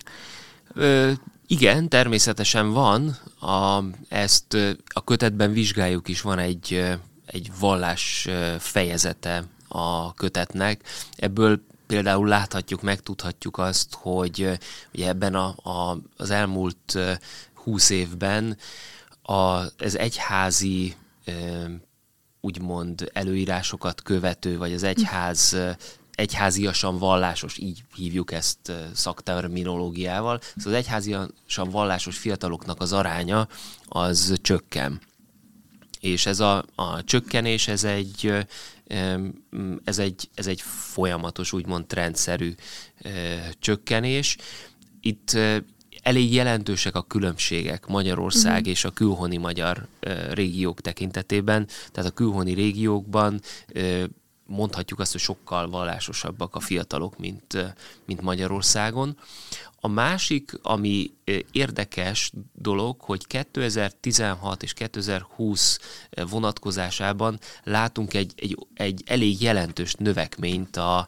Ö, 0.73 1.11
igen, 1.47 1.89
természetesen 1.89 2.71
van. 2.71 3.17
A, 3.39 3.83
ezt 4.09 4.57
a 4.85 5.03
kötetben 5.03 5.51
vizsgáljuk 5.51 6.07
is, 6.07 6.21
van 6.21 6.39
egy, 6.39 6.83
egy 7.25 7.51
vallás 7.59 8.27
fejezete 8.59 9.43
a 9.67 10.13
kötetnek. 10.13 10.83
Ebből 11.15 11.61
például 11.87 12.27
láthatjuk, 12.27 12.81
megtudhatjuk 12.81 13.57
azt, 13.57 13.93
hogy 13.93 14.59
ugye 14.93 15.07
ebben 15.07 15.35
a, 15.35 15.55
a, 15.69 15.97
az 16.17 16.29
elmúlt 16.29 16.99
húsz 17.53 17.89
évben 17.89 18.57
a, 19.21 19.61
ez 19.77 19.95
egyházi 19.95 20.95
úgymond 22.41 23.09
előírásokat 23.13 24.01
követő, 24.01 24.57
vagy 24.57 24.73
az 24.73 24.83
egyház 24.83 25.57
egyháziasan 26.21 26.97
vallásos, 26.97 27.57
így 27.57 27.83
hívjuk 27.95 28.31
ezt 28.31 28.71
szakterminológiával, 28.93 30.39
szóval 30.55 30.73
az 30.73 30.79
egyháziasan 30.79 31.69
vallásos 31.69 32.17
fiataloknak 32.17 32.81
az 32.81 32.93
aránya 32.93 33.47
az 33.85 34.33
csökken. 34.41 35.01
És 35.99 36.25
ez 36.25 36.39
a, 36.39 36.65
a 36.75 37.03
csökkenés, 37.03 37.67
ez 37.67 37.83
egy, 37.83 38.33
ez 39.83 39.99
egy, 39.99 40.29
ez 40.33 40.47
egy 40.47 40.61
folyamatos, 40.61 41.53
úgymond 41.53 41.85
trendszerű 41.85 42.55
csökkenés. 43.59 44.37
Itt 45.01 45.37
elég 46.01 46.33
jelentősek 46.33 46.95
a 46.95 47.01
különbségek 47.01 47.87
Magyarország 47.87 48.55
uh-huh. 48.57 48.67
és 48.67 48.85
a 48.85 48.91
külhoni 48.91 49.37
magyar 49.37 49.87
régiók 50.31 50.81
tekintetében. 50.81 51.67
Tehát 51.91 52.09
a 52.09 52.13
külhoni 52.13 52.53
régiókban 52.53 53.41
mondhatjuk 54.45 54.99
azt, 54.99 55.11
hogy 55.11 55.21
sokkal 55.21 55.69
vallásosabbak 55.69 56.55
a 56.55 56.59
fiatalok, 56.59 57.17
mint, 57.17 57.75
mint 58.05 58.21
Magyarországon. 58.21 59.17
A 59.79 59.87
másik, 59.87 60.51
ami 60.61 61.13
érdekes 61.51 62.31
dolog, 62.53 63.01
hogy 63.01 63.27
2016 63.27 64.63
és 64.63 64.73
2020 64.73 65.79
vonatkozásában 66.29 67.39
látunk 67.63 68.13
egy, 68.13 68.33
egy, 68.35 68.57
egy 68.73 69.03
elég 69.05 69.41
jelentős 69.41 69.93
növekményt 69.93 70.77
a, 70.77 71.07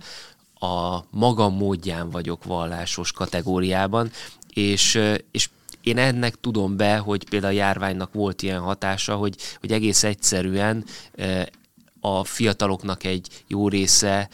a 0.65 1.03
magam 1.09 1.55
módján 1.55 2.09
vagyok 2.09 2.43
vallásos 2.43 3.11
kategóriában, 3.11 4.11
és, 4.53 4.99
és 5.31 5.49
én 5.81 5.97
ennek 5.97 6.39
tudom 6.39 6.77
be, 6.77 6.97
hogy 6.97 7.29
például 7.29 7.53
a 7.53 7.57
járványnak 7.57 8.13
volt 8.13 8.41
ilyen 8.41 8.59
hatása, 8.59 9.15
hogy, 9.15 9.35
hogy 9.59 9.71
egész 9.71 10.03
egyszerűen 10.03 10.85
a 12.05 12.23
fiataloknak 12.23 13.03
egy 13.03 13.43
jó 13.47 13.67
része 13.67 14.29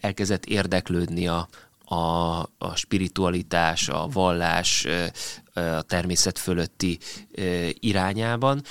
elkezdett 0.00 0.44
érdeklődni 0.44 1.28
a, 1.28 1.48
a, 1.84 2.38
a 2.58 2.74
spiritualitás, 2.74 3.88
a 3.88 4.08
vallás, 4.12 4.86
a 5.52 5.82
természet 5.82 6.38
fölötti 6.38 6.98
irányában. 7.72 8.62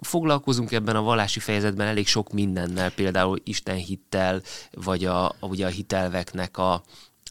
Foglalkozunk 0.00 0.72
ebben 0.72 0.96
a 0.96 1.02
vallási 1.02 1.40
fejezetben 1.40 1.86
elég 1.86 2.06
sok 2.06 2.32
mindennel, 2.32 2.90
például 2.90 3.40
Isten 3.44 3.76
hittel, 3.76 4.42
vagy 4.70 5.04
a, 5.04 5.24
a, 5.24 5.36
ugye 5.40 5.66
a 5.66 5.68
hitelveknek 5.68 6.58
a, 6.58 6.82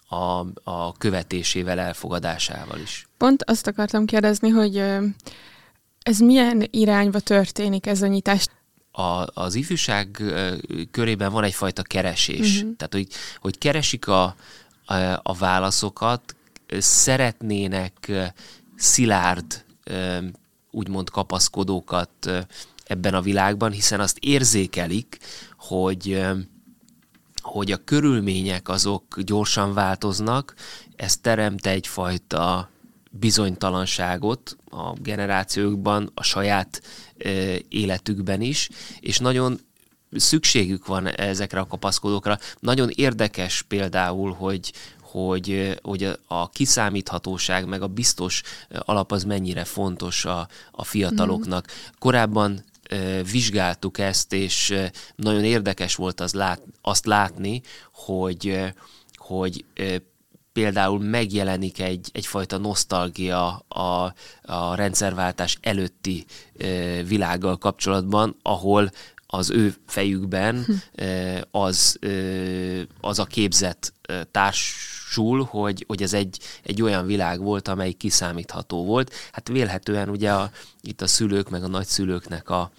a, 0.08 0.46
a 0.64 0.92
követésével, 0.98 1.80
elfogadásával 1.80 2.80
is. 2.80 3.08
Pont 3.18 3.44
azt 3.44 3.68
akartam 3.68 4.06
kérdezni, 4.06 4.50
hogy 4.50 4.78
ez 6.02 6.20
milyen 6.20 6.68
irányba 6.72 7.20
történik 7.20 7.86
ez 7.86 8.02
a 8.02 8.08
nyitás? 8.08 8.48
A, 8.92 9.26
az 9.34 9.56
ifjúság 9.56 10.24
körében 10.92 11.32
van 11.32 11.44
egyfajta 11.44 11.82
keresés. 11.82 12.56
Uh-huh. 12.58 12.76
Tehát, 12.76 12.94
hogy, 12.94 13.08
hogy 13.40 13.58
keresik 13.58 14.08
a, 14.08 14.36
a, 14.86 14.96
a 15.24 15.34
válaszokat, 15.34 16.36
szeretnének 16.78 18.12
szilárd, 18.76 19.64
úgymond 20.72 21.10
kapaszkodókat 21.10 22.32
ebben 22.84 23.14
a 23.14 23.22
világban, 23.22 23.72
hiszen 23.72 24.00
azt 24.00 24.18
érzékelik, 24.20 25.18
hogy 25.58 26.22
hogy 27.42 27.72
a 27.72 27.84
körülmények 27.84 28.70
azok 28.70 29.20
gyorsan 29.22 29.74
változnak, 29.74 30.54
ez 30.96 31.18
teremt 31.18 31.66
egyfajta 31.66 32.71
bizonytalanságot 33.12 34.58
a 34.70 34.94
generációkban, 34.94 36.12
a 36.14 36.24
saját 36.24 36.82
életükben 37.70 38.42
is, 38.42 38.70
és 39.00 39.18
nagyon 39.18 39.60
szükségük 40.12 40.86
van 40.86 41.08
ezekre 41.08 41.60
a 41.60 41.68
kapaszkodókra. 41.68 42.38
Nagyon 42.60 42.90
érdekes 42.96 43.62
például, 43.62 44.32
hogy, 44.34 44.74
hogy, 45.02 45.80
hogy 45.82 46.18
a 46.28 46.50
kiszámíthatóság, 46.50 47.66
meg 47.66 47.82
a 47.82 47.88
biztos 47.88 48.42
alap 48.80 49.12
az 49.12 49.24
mennyire 49.24 49.64
fontos 49.64 50.26
a, 50.26 50.48
a 50.72 50.84
fiataloknak. 50.84 51.68
Korábban 52.00 52.64
vizsgáltuk 53.32 53.98
ezt, 53.98 54.34
és 54.34 54.76
nagyon 55.16 55.44
érdekes 55.44 55.96
volt 55.96 56.20
az 56.20 56.34
lát, 56.34 56.62
azt 56.82 57.06
látni, 57.06 57.62
hogy, 57.94 58.74
hogy 59.16 59.66
például 60.54 61.00
megjelenik 61.00 61.80
egy, 61.80 62.10
egyfajta 62.14 62.58
nosztalgia 62.58 63.56
a, 63.68 64.14
a 64.42 64.76
rendszerváltás 64.76 65.58
előtti 65.62 66.26
világgal 67.08 67.58
kapcsolatban, 67.58 68.36
ahol 68.42 68.92
az 69.34 69.50
ő 69.50 69.74
fejükben 69.88 70.64
hm. 70.64 71.04
az, 71.52 72.00
az 73.02 73.20
a 73.20 73.26
képzet 73.26 73.94
e, 74.02 74.24
társul, 74.24 75.44
hogy, 75.44 75.84
hogy 75.88 76.02
ez 76.02 76.14
egy, 76.14 76.40
egy 76.64 76.82
olyan 76.82 77.06
világ 77.06 77.42
volt, 77.42 77.68
amely 77.68 77.92
kiszámítható 77.92 78.86
volt. 78.86 79.14
Hát 79.32 79.48
vélhetően 79.48 80.10
ugye 80.10 80.32
a, 80.32 80.52
itt 80.82 81.02
a 81.02 81.08
szülők 81.08 81.50
meg 81.50 81.64
a 81.64 81.68
nagyszülőknek 81.68 82.50
a, 82.50 82.72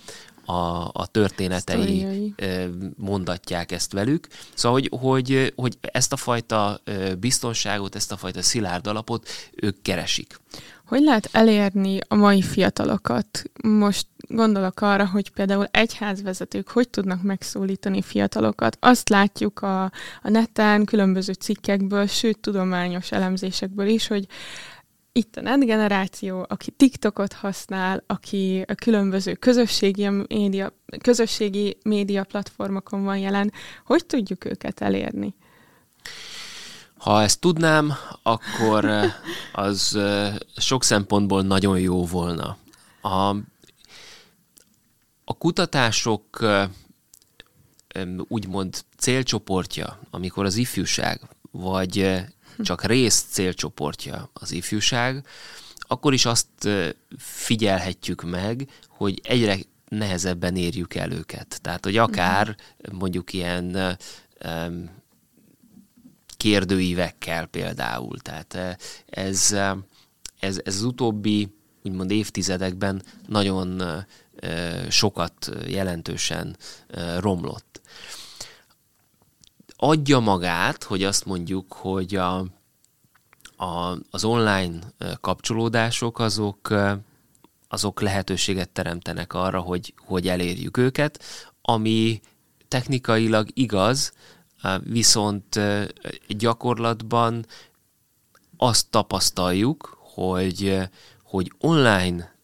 a, 0.45 0.91
a 0.93 1.07
történetei 1.11 1.99
Sztoriai. 1.99 2.35
mondatják 2.97 3.73
ezt 3.73 3.93
velük. 3.93 4.29
Szóval, 4.55 4.81
hogy, 4.81 5.01
hogy, 5.01 5.53
hogy 5.57 5.79
ezt 5.81 6.13
a 6.13 6.17
fajta 6.17 6.81
biztonságot, 7.19 7.95
ezt 7.95 8.13
a 8.13 8.17
fajta 8.17 8.43
szilárd 8.43 8.87
alapot 8.87 9.29
ők 9.55 9.83
keresik. 9.83 10.41
Hogy 10.87 11.03
lehet 11.03 11.29
elérni 11.33 11.99
a 12.09 12.15
mai 12.15 12.43
fiatalokat? 12.43 13.43
Most 13.63 14.07
gondolok 14.29 14.81
arra, 14.81 15.07
hogy 15.07 15.31
például 15.31 15.69
egyházvezetők 15.71 16.69
hogy 16.69 16.89
tudnak 16.89 17.23
megszólítani 17.23 18.03
fiatalokat. 18.03 18.77
Azt 18.81 19.09
látjuk 19.09 19.63
a, 19.63 19.83
a 20.23 20.29
neten, 20.29 20.85
különböző 20.85 21.33
cikkekből, 21.33 22.07
sőt 22.07 22.39
tudományos 22.39 23.13
elemzésekből 23.13 23.87
is, 23.87 24.07
hogy 24.07 24.27
itt 25.13 25.37
a 25.37 25.41
net 25.41 25.65
generáció, 25.65 26.47
aki 26.49 26.71
TikTokot 26.71 27.33
használ, 27.33 28.05
aki 28.07 28.65
a 28.67 28.75
különböző 28.75 29.35
közösségi 29.35 30.09
média, 30.09 30.73
közösségi 31.01 31.77
média 31.83 32.25
platformokon 32.25 33.05
van 33.05 33.19
jelen, 33.19 33.53
hogy 33.85 34.07
tudjuk 34.07 34.45
őket 34.45 34.81
elérni? 34.81 35.35
Ha 36.97 37.23
ezt 37.23 37.41
tudnám, 37.41 37.93
akkor 38.23 38.91
az 39.53 39.99
sok 40.57 40.85
szempontból 40.85 41.43
nagyon 41.43 41.81
jó 41.81 42.07
volna. 42.07 42.57
A, 43.01 43.37
a 45.25 45.37
kutatások 45.39 46.45
úgymond 48.29 48.85
célcsoportja, 48.97 49.99
amikor 50.11 50.45
az 50.45 50.57
ifjúság, 50.57 51.21
vagy 51.51 52.25
csak 52.59 52.85
rész 52.85 53.27
célcsoportja 53.31 54.31
az 54.33 54.53
ifjúság, 54.53 55.27
akkor 55.77 56.13
is 56.13 56.25
azt 56.25 56.69
figyelhetjük 57.19 58.23
meg, 58.23 58.69
hogy 58.89 59.21
egyre 59.23 59.57
nehezebben 59.89 60.57
érjük 60.57 60.95
el 60.95 61.13
őket. 61.13 61.59
Tehát, 61.63 61.85
hogy 61.85 61.97
akár 61.97 62.57
mondjuk 62.93 63.33
ilyen 63.33 63.99
kérdőívekkel 66.37 67.47
például. 67.47 68.19
Tehát 68.19 68.79
ez, 69.07 69.53
ez, 70.41 70.61
ez 70.65 70.77
az 70.77 70.83
utóbbi 70.83 71.49
úgymond 71.83 72.11
évtizedekben 72.11 73.03
nagyon 73.27 73.83
sokat 74.89 75.51
jelentősen 75.67 76.57
romlott 77.19 77.72
adja 79.85 80.19
magát, 80.19 80.85
hogy 80.85 81.03
azt 81.05 81.25
mondjuk, 81.25 81.73
hogy 81.73 82.17
a, 82.17 82.39
a, 83.57 83.99
az 84.11 84.25
online 84.25 84.79
kapcsolódások 85.21 86.19
azok, 86.19 86.75
azok 87.69 88.01
lehetőséget 88.01 88.69
teremtenek 88.69 89.35
arra, 89.35 89.61
hogy, 89.61 89.95
hogy 89.97 90.29
elérjük 90.29 90.77
őket, 90.77 91.23
ami 91.63 92.21
technikailag 92.69 93.49
igaz, 93.53 94.13
viszont 94.79 95.61
gyakorlatban 96.29 97.47
azt 98.57 98.91
tapasztaljuk, 98.91 99.99
hogy, 100.01 100.79
hogy 101.23 101.53
online 101.59 102.35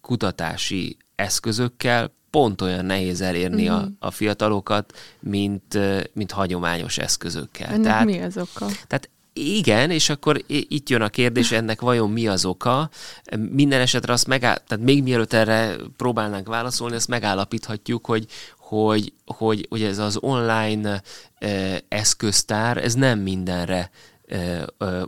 kutatási 0.00 0.96
eszközökkel 1.14 2.12
pont 2.36 2.60
olyan 2.60 2.84
nehéz 2.84 3.20
elérni 3.20 3.68
uh-huh. 3.68 3.76
a, 3.76 3.80
mhm. 3.80 3.90
a 3.98 4.10
fiatalokat, 4.10 4.98
mint, 5.20 5.78
mint 6.12 6.32
hagyományos 6.32 6.98
eszközökkel. 6.98 7.66
Ennek 7.66 7.82
tehát, 7.82 8.04
mi 8.04 8.20
az 8.20 8.36
oka? 8.36 8.66
Tehát 8.86 9.10
igen, 9.32 9.90
és 9.90 10.08
akkor 10.08 10.42
itt 10.48 10.88
jön 10.88 11.02
a 11.02 11.08
kérdés, 11.08 11.52
ennek 11.52 11.80
vajon 11.80 12.10
mi 12.10 12.26
az 12.26 12.44
oka. 12.44 12.90
Minden 13.50 13.80
esetre 13.80 14.12
azt 14.12 14.26
megáll, 14.26 14.58
tehát 14.66 14.84
még 14.84 15.02
mielőtt 15.02 15.32
erre 15.32 15.76
próbálnánk 15.96 16.48
válaszolni, 16.48 16.94
azt 16.94 17.08
megállapíthatjuk, 17.08 18.06
hogy, 18.06 18.26
hogy, 18.58 19.12
hogy, 19.24 19.66
hogy 19.68 19.82
ez 19.82 19.98
az 19.98 20.18
online 20.20 21.02
eh, 21.38 21.76
eszköztár, 21.88 22.76
ez 22.76 22.94
nem 22.94 23.18
mindenre 23.18 23.90
eh, 24.26 24.62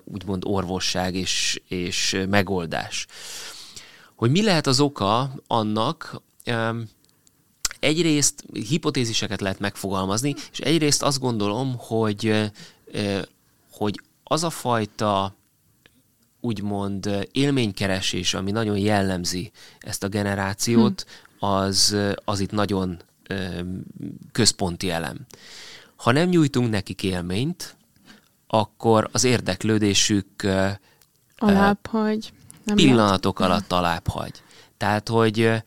úgymond 0.04 0.42
orvosság 0.46 1.14
és, 1.14 1.60
és 1.68 2.24
megoldás. 2.28 3.06
Hogy 4.16 4.30
mi 4.30 4.42
lehet 4.42 4.66
az 4.66 4.80
oka 4.80 5.30
annak, 5.46 6.22
eh, 6.44 6.70
egyrészt 7.80 8.44
hipotéziseket 8.52 9.40
lehet 9.40 9.58
megfogalmazni, 9.58 10.34
és 10.52 10.58
egyrészt 10.58 11.02
azt 11.02 11.20
gondolom, 11.20 11.74
hogy, 11.78 12.50
hogy 13.70 14.00
az 14.24 14.44
a 14.44 14.50
fajta 14.50 15.36
úgymond 16.40 17.28
élménykeresés, 17.32 18.34
ami 18.34 18.50
nagyon 18.50 18.78
jellemzi 18.78 19.50
ezt 19.78 20.04
a 20.04 20.08
generációt, 20.08 21.06
hm. 21.38 21.46
az, 21.46 21.96
az 22.24 22.40
itt 22.40 22.50
nagyon 22.50 23.00
központi 24.32 24.90
elem. 24.90 25.26
Ha 25.96 26.12
nem 26.12 26.28
nyújtunk 26.28 26.70
nekik 26.70 27.02
élményt, 27.02 27.76
akkor 28.46 29.08
az 29.12 29.24
érdeklődésük 29.24 30.26
alábbhagy. 31.36 32.32
Pillanatok 32.74 33.40
alatt 33.40 33.72
alábbhagy. 33.72 34.42
Tehát, 34.76 35.08
hogy 35.08 35.62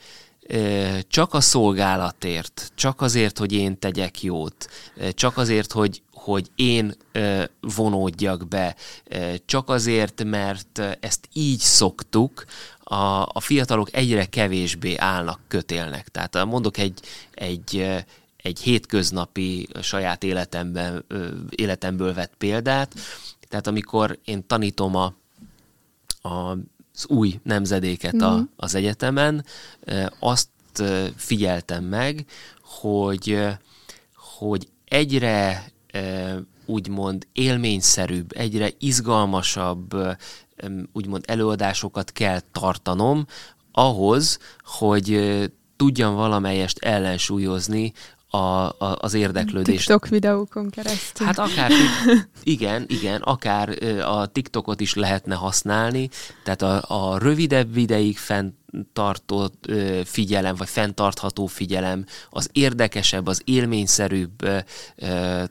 csak 1.08 1.34
a 1.34 1.42
szolgálatért, 1.42 2.72
csak 2.76 3.02
azért, 3.02 3.38
hogy 3.38 3.52
én 3.54 3.80
tegyek 3.80 4.22
jót, 4.24 4.70
csak 5.14 5.38
azért, 5.38 5.72
hogy, 5.72 6.02
hogy 6.12 6.48
én 6.56 6.96
vonódjak 7.60 8.48
be, 8.48 8.76
csak 9.46 9.70
azért, 9.70 10.24
mert 10.24 10.98
ezt 11.00 11.28
így 11.34 11.60
szoktuk, 11.60 12.46
a, 12.84 13.22
a 13.22 13.40
fiatalok 13.40 13.96
egyre 13.96 14.26
kevésbé 14.26 14.96
állnak 14.96 15.40
kötélnek. 15.48 16.08
Tehát 16.08 16.46
mondok 16.46 16.78
egy, 16.78 17.00
egy, 17.34 17.88
egy 18.38 18.60
hétköznapi 18.60 19.68
saját 19.82 20.24
életemben, 20.24 21.06
életemből 21.50 22.14
vett 22.14 22.34
példát, 22.38 22.94
tehát 23.48 23.68
amikor 23.68 24.20
én 24.26 24.48
tanítom 24.48 24.96
a, 24.96 25.14
a 26.30 26.58
az 27.02 27.18
új 27.18 27.40
nemzedéket 27.44 28.22
a, 28.22 28.32
mhm. 28.32 28.42
az 28.56 28.76
egyetemen, 28.76 29.46
azt 30.20 30.50
figyeltem 31.16 31.84
meg, 31.84 32.26
hogy, 32.64 33.48
hogy 34.38 34.68
egyre 34.86 35.72
úgymond 36.66 37.28
élményszerűbb, 37.34 38.32
egyre 38.38 38.70
izgalmasabb 38.80 39.96
úgymond 40.94 41.24
előadásokat 41.28 42.12
kell 42.12 42.40
tartanom 42.52 43.26
ahhoz, 43.72 44.40
hogy 44.64 45.20
tudjam 45.76 46.16
valamelyest 46.16 46.78
ellensúlyozni 46.78 47.94
a, 48.32 48.38
a, 48.38 48.98
az 49.00 49.14
érdeklődést. 49.14 49.78
TikTok 49.78 50.08
videókon 50.08 50.70
keresztül. 50.70 51.26
Hát 51.26 51.40
akár, 51.40 51.72
igen, 52.44 52.86
igen, 52.88 53.22
akár 53.22 53.84
a 54.02 54.26
TikTokot 54.26 54.80
is 54.80 54.94
lehetne 54.94 55.36
használni, 55.36 56.10
tehát 56.44 56.62
a, 56.62 56.82
a 56.88 57.18
rövidebb 57.18 57.74
videig 57.74 58.18
fenntartó 58.18 59.50
figyelem, 60.04 60.56
vagy 60.56 60.70
fenntartható 60.70 61.46
figyelem, 61.46 62.06
az 62.30 62.50
érdekesebb, 62.52 63.28
az 63.28 63.42
élményszerűbb 63.46 64.48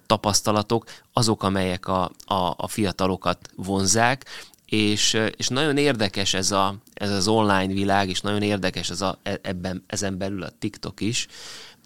tapasztalatok, 0.07 0.85
azok, 1.13 1.43
amelyek 1.43 1.89
a, 1.89 2.11
a, 2.25 2.55
a 2.57 2.69
fiatalokat 2.69 3.51
vonzák, 3.57 4.25
és, 4.67 5.21
és 5.37 5.49
nagyon 5.49 5.77
érdekes 5.77 6.35
ez, 6.35 6.51
a, 6.51 6.75
ez 6.95 7.11
az 7.11 7.29
online 7.29 7.73
világ, 7.73 8.09
és 8.09 8.21
nagyon 8.21 8.43
érdekes 8.43 8.91
ez 8.91 9.01
a, 9.01 9.19
e, 9.23 9.39
ebben, 9.43 9.85
ezen 9.87 10.19
belül 10.19 10.43
a 10.43 10.51
TikTok 10.59 11.01
is. 11.01 11.27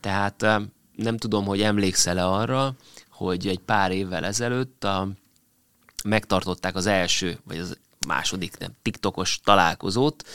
Tehát 0.01 0.47
nem 0.97 1.17
tudom, 1.17 1.45
hogy 1.45 1.61
emlékszel-e 1.61 2.27
arra, 2.27 2.75
hogy 3.11 3.47
egy 3.47 3.59
pár 3.59 3.91
évvel 3.91 4.25
ezelőtt 4.25 4.85
a, 4.85 5.09
megtartották 6.05 6.77
az 6.77 6.87
első, 6.87 7.39
vagy 7.45 7.59
az 7.59 7.79
második, 8.07 8.59
nem, 8.59 8.71
TikTokos 8.83 9.41
találkozót, 9.45 10.29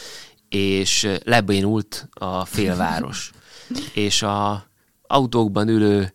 és 0.49 1.09
lebénult 1.23 2.07
a 2.13 2.45
félváros. 2.45 3.31
és 3.93 4.21
a 4.21 4.67
autókban 5.07 5.67
ülő 5.67 6.13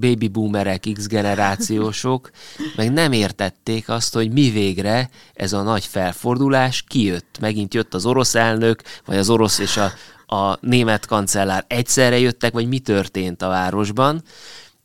baby 0.00 0.28
boomerek, 0.28 0.84
X 0.92 1.06
generációsok, 1.06 2.30
meg 2.76 2.92
nem 2.92 3.12
értették 3.12 3.88
azt, 3.88 4.14
hogy 4.14 4.32
mi 4.32 4.50
végre 4.50 5.10
ez 5.34 5.52
a 5.52 5.62
nagy 5.62 5.84
felfordulás 5.84 6.82
kijött. 6.82 7.38
Megint 7.40 7.74
jött 7.74 7.94
az 7.94 8.06
orosz 8.06 8.34
elnök, 8.34 8.82
vagy 9.04 9.16
az 9.16 9.30
orosz 9.30 9.58
és 9.58 9.76
a, 9.76 9.92
a 10.26 10.66
német 10.66 11.06
kancellár 11.06 11.64
egyszerre 11.68 12.18
jöttek, 12.18 12.52
vagy 12.52 12.68
mi 12.68 12.78
történt 12.78 13.42
a 13.42 13.48
városban, 13.48 14.22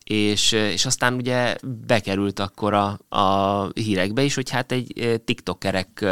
és, 0.03 0.51
és 0.51 0.85
aztán 0.85 1.13
ugye 1.13 1.55
bekerült 1.87 2.39
akkor 2.39 2.73
a, 2.73 2.99
a 3.09 3.67
hírekbe 3.73 4.21
is, 4.23 4.35
hogy 4.35 4.49
hát 4.49 4.71
egy 4.71 5.21
tiktokerek 5.25 6.05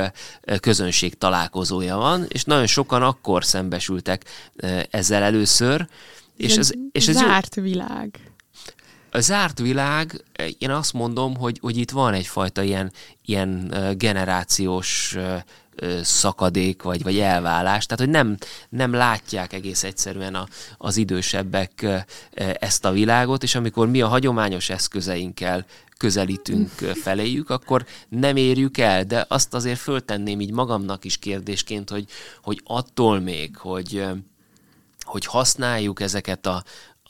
közönség 0.59 1.17
találkozója 1.17 1.97
van, 1.97 2.25
és 2.27 2.43
nagyon 2.43 2.67
sokan 2.67 3.03
akkor 3.03 3.45
szembesültek 3.45 4.25
ezzel 4.89 5.23
először, 5.23 5.87
és 6.37 6.57
ez, 6.57 6.71
és 6.91 7.07
ez 7.07 7.15
zárt 7.15 7.55
jó. 7.55 7.63
világ. 7.63 8.19
A 9.11 9.19
zárt 9.19 9.59
világ, 9.59 10.23
én 10.57 10.69
azt 10.69 10.93
mondom, 10.93 11.35
hogy, 11.35 11.57
hogy 11.61 11.77
itt 11.77 11.91
van 11.91 12.13
egyfajta 12.13 12.61
ilyen, 12.61 12.91
ilyen 13.25 13.73
generációs 13.97 15.17
szakadék, 16.01 16.81
vagy, 16.81 17.03
vagy 17.03 17.19
elválás, 17.19 17.85
tehát 17.85 18.03
hogy 18.03 18.13
nem, 18.13 18.37
nem 18.69 18.93
látják 18.93 19.53
egész 19.53 19.83
egyszerűen 19.83 20.35
a, 20.35 20.47
az 20.77 20.97
idősebbek 20.97 21.85
ezt 22.59 22.85
a 22.85 22.91
világot, 22.91 23.43
és 23.43 23.55
amikor 23.55 23.87
mi 23.89 24.01
a 24.01 24.07
hagyományos 24.07 24.69
eszközeinkkel 24.69 25.65
közelítünk 25.97 26.69
feléjük, 27.03 27.49
akkor 27.49 27.85
nem 28.09 28.35
érjük 28.35 28.77
el, 28.77 29.03
de 29.03 29.25
azt 29.27 29.53
azért 29.53 29.79
föltenném 29.79 30.41
így 30.41 30.51
magamnak 30.51 31.05
is 31.05 31.17
kérdésként, 31.17 31.89
hogy, 31.89 32.05
hogy 32.41 32.61
attól 32.63 33.19
még, 33.19 33.57
hogy, 33.57 34.05
hogy 35.01 35.25
használjuk 35.25 36.01
ezeket 36.01 36.45
a, 36.45 36.63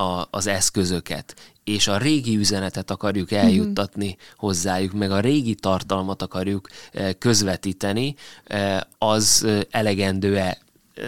a, 0.03 0.27
az 0.29 0.47
eszközöket, 0.47 1.48
és 1.63 1.88
a 1.88 1.98
régi 1.98 2.38
üzenetet 2.38 2.91
akarjuk 2.91 3.32
eljuttatni 3.32 4.06
mm-hmm. 4.06 4.36
hozzájuk, 4.38 4.93
meg 4.93 5.12
a 5.12 5.19
régi 5.19 5.56
tartalmat 5.56 6.22
akarjuk 6.22 6.67
eh, 6.91 7.10
közvetíteni, 7.19 8.15
eh, 8.43 8.80
az 8.98 9.43
eh, 9.45 9.60
elegendő-e? 9.69 10.58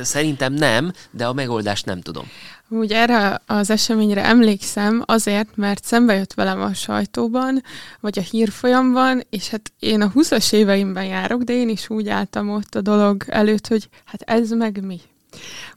Szerintem 0.02 0.54
nem, 0.54 0.92
de 1.12 1.28
a 1.28 1.34
megoldást 1.34 1.86
nem 1.86 2.02
tudom. 2.02 2.26
Úgy 2.70 2.92
erre 2.92 3.42
az 3.46 3.70
eseményre 3.70 4.26
emlékszem 4.26 5.04
azért, 5.06 5.56
mert 5.56 5.86
szembe 5.86 6.14
jött 6.14 6.34
velem 6.34 6.62
a 6.62 6.74
sajtóban, 6.74 7.64
vagy 8.00 8.20
a 8.20 8.22
hírfolyamban, 8.22 9.24
és 9.30 9.50
hát 9.50 9.72
én 9.80 10.02
a 10.02 10.12
20-as 10.16 10.54
éveimben 10.54 11.06
járok, 11.06 11.42
de 11.42 11.54
én 11.54 11.70
is 11.70 11.90
úgy 11.90 12.10
álltam 12.10 12.50
ott 12.50 12.76
a 12.76 12.82
dolog 12.82 13.24
előtt, 13.28 13.68
hogy 13.68 13.90
hát 14.06 14.22
ez 14.22 14.50
meg 14.50 14.84
mi? 14.86 15.00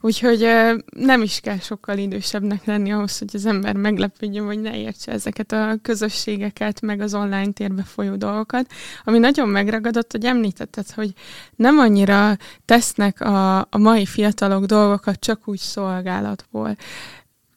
Úgyhogy 0.01 0.47
nem 0.95 1.21
is 1.21 1.39
kell 1.39 1.59
sokkal 1.59 1.97
idősebbnek 1.97 2.65
lenni 2.65 2.91
ahhoz, 2.91 3.17
hogy 3.17 3.29
az 3.33 3.45
ember 3.45 3.75
meglepődjön, 3.75 4.45
vagy 4.45 4.59
ne 4.59 4.77
értse 4.77 5.11
ezeket 5.11 5.51
a 5.51 5.77
közösségeket, 5.81 6.81
meg 6.81 7.01
az 7.01 7.13
online 7.13 7.51
térbe 7.51 7.83
folyó 7.83 8.15
dolgokat. 8.15 8.71
Ami 9.03 9.17
nagyon 9.17 9.49
megragadott, 9.49 10.11
hogy 10.11 10.25
említetted, 10.25 10.91
hogy 10.91 11.13
nem 11.55 11.79
annyira 11.79 12.37
tesznek 12.65 13.21
a, 13.21 13.59
a 13.59 13.77
mai 13.77 14.05
fiatalok 14.05 14.65
dolgokat 14.65 15.19
csak 15.19 15.47
úgy 15.47 15.59
szolgálatból. 15.59 16.75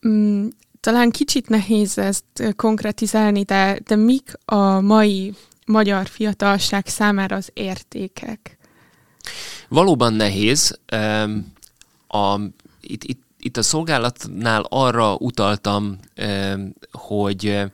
Mm, 0.09 0.47
talán 0.81 1.11
kicsit 1.11 1.49
nehéz 1.49 1.99
ezt 1.99 2.55
konkretizálni, 2.57 3.43
de, 3.43 3.79
de 3.87 3.97
mik 3.97 4.33
a 4.45 4.81
mai 4.81 5.35
magyar 5.67 6.07
fiatalság 6.07 6.87
számára 6.87 7.37
az 7.37 7.51
értékek? 7.53 8.59
Valóban 9.69 10.13
nehéz 10.13 10.79
a, 12.09 12.41
itt, 12.81 13.05
itt, 13.05 13.23
itt 13.39 13.57
a 13.57 13.63
szolgálatnál 13.63 14.67
arra 14.69 15.15
utaltam, 15.15 15.99
hogy 16.93 17.71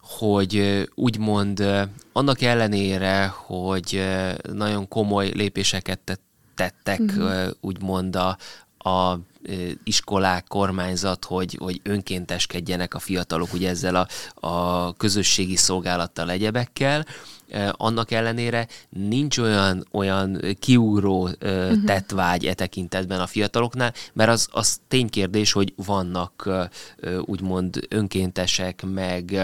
hogy 0.00 0.84
úgymond 0.94 1.64
annak 2.12 2.42
ellenére, 2.42 3.26
hogy 3.26 4.04
nagyon 4.52 4.88
komoly 4.88 5.30
lépéseket 5.34 6.20
tettek, 6.54 7.00
uh-huh. 7.00 7.48
úgymond 7.60 8.16
a, 8.16 8.36
a 8.88 9.20
iskolák, 9.84 10.44
kormányzat, 10.48 11.24
hogy, 11.24 11.56
hogy 11.60 11.80
önkénteskedjenek 11.82 12.94
a 12.94 12.98
fiatalok 12.98 13.52
ugye 13.52 13.68
ezzel 13.68 13.94
a, 13.94 14.06
a 14.46 14.92
közösségi 14.96 15.56
szolgálattal, 15.56 16.30
egyebekkel, 16.30 17.06
annak 17.72 18.10
ellenére 18.10 18.66
nincs 18.88 19.38
olyan, 19.38 19.86
olyan 19.92 20.40
kiugró 20.58 21.22
uh-huh. 21.22 21.84
tettvágy 21.84 22.46
e 22.46 22.54
tekintetben 22.54 23.20
a 23.20 23.26
fiataloknál, 23.26 23.92
mert 24.12 24.30
az, 24.30 24.48
az 24.50 24.80
ténykérdés, 24.88 25.52
hogy 25.52 25.72
vannak 25.76 26.48
úgymond 27.24 27.86
önkéntesek, 27.88 28.84
meg 28.86 29.40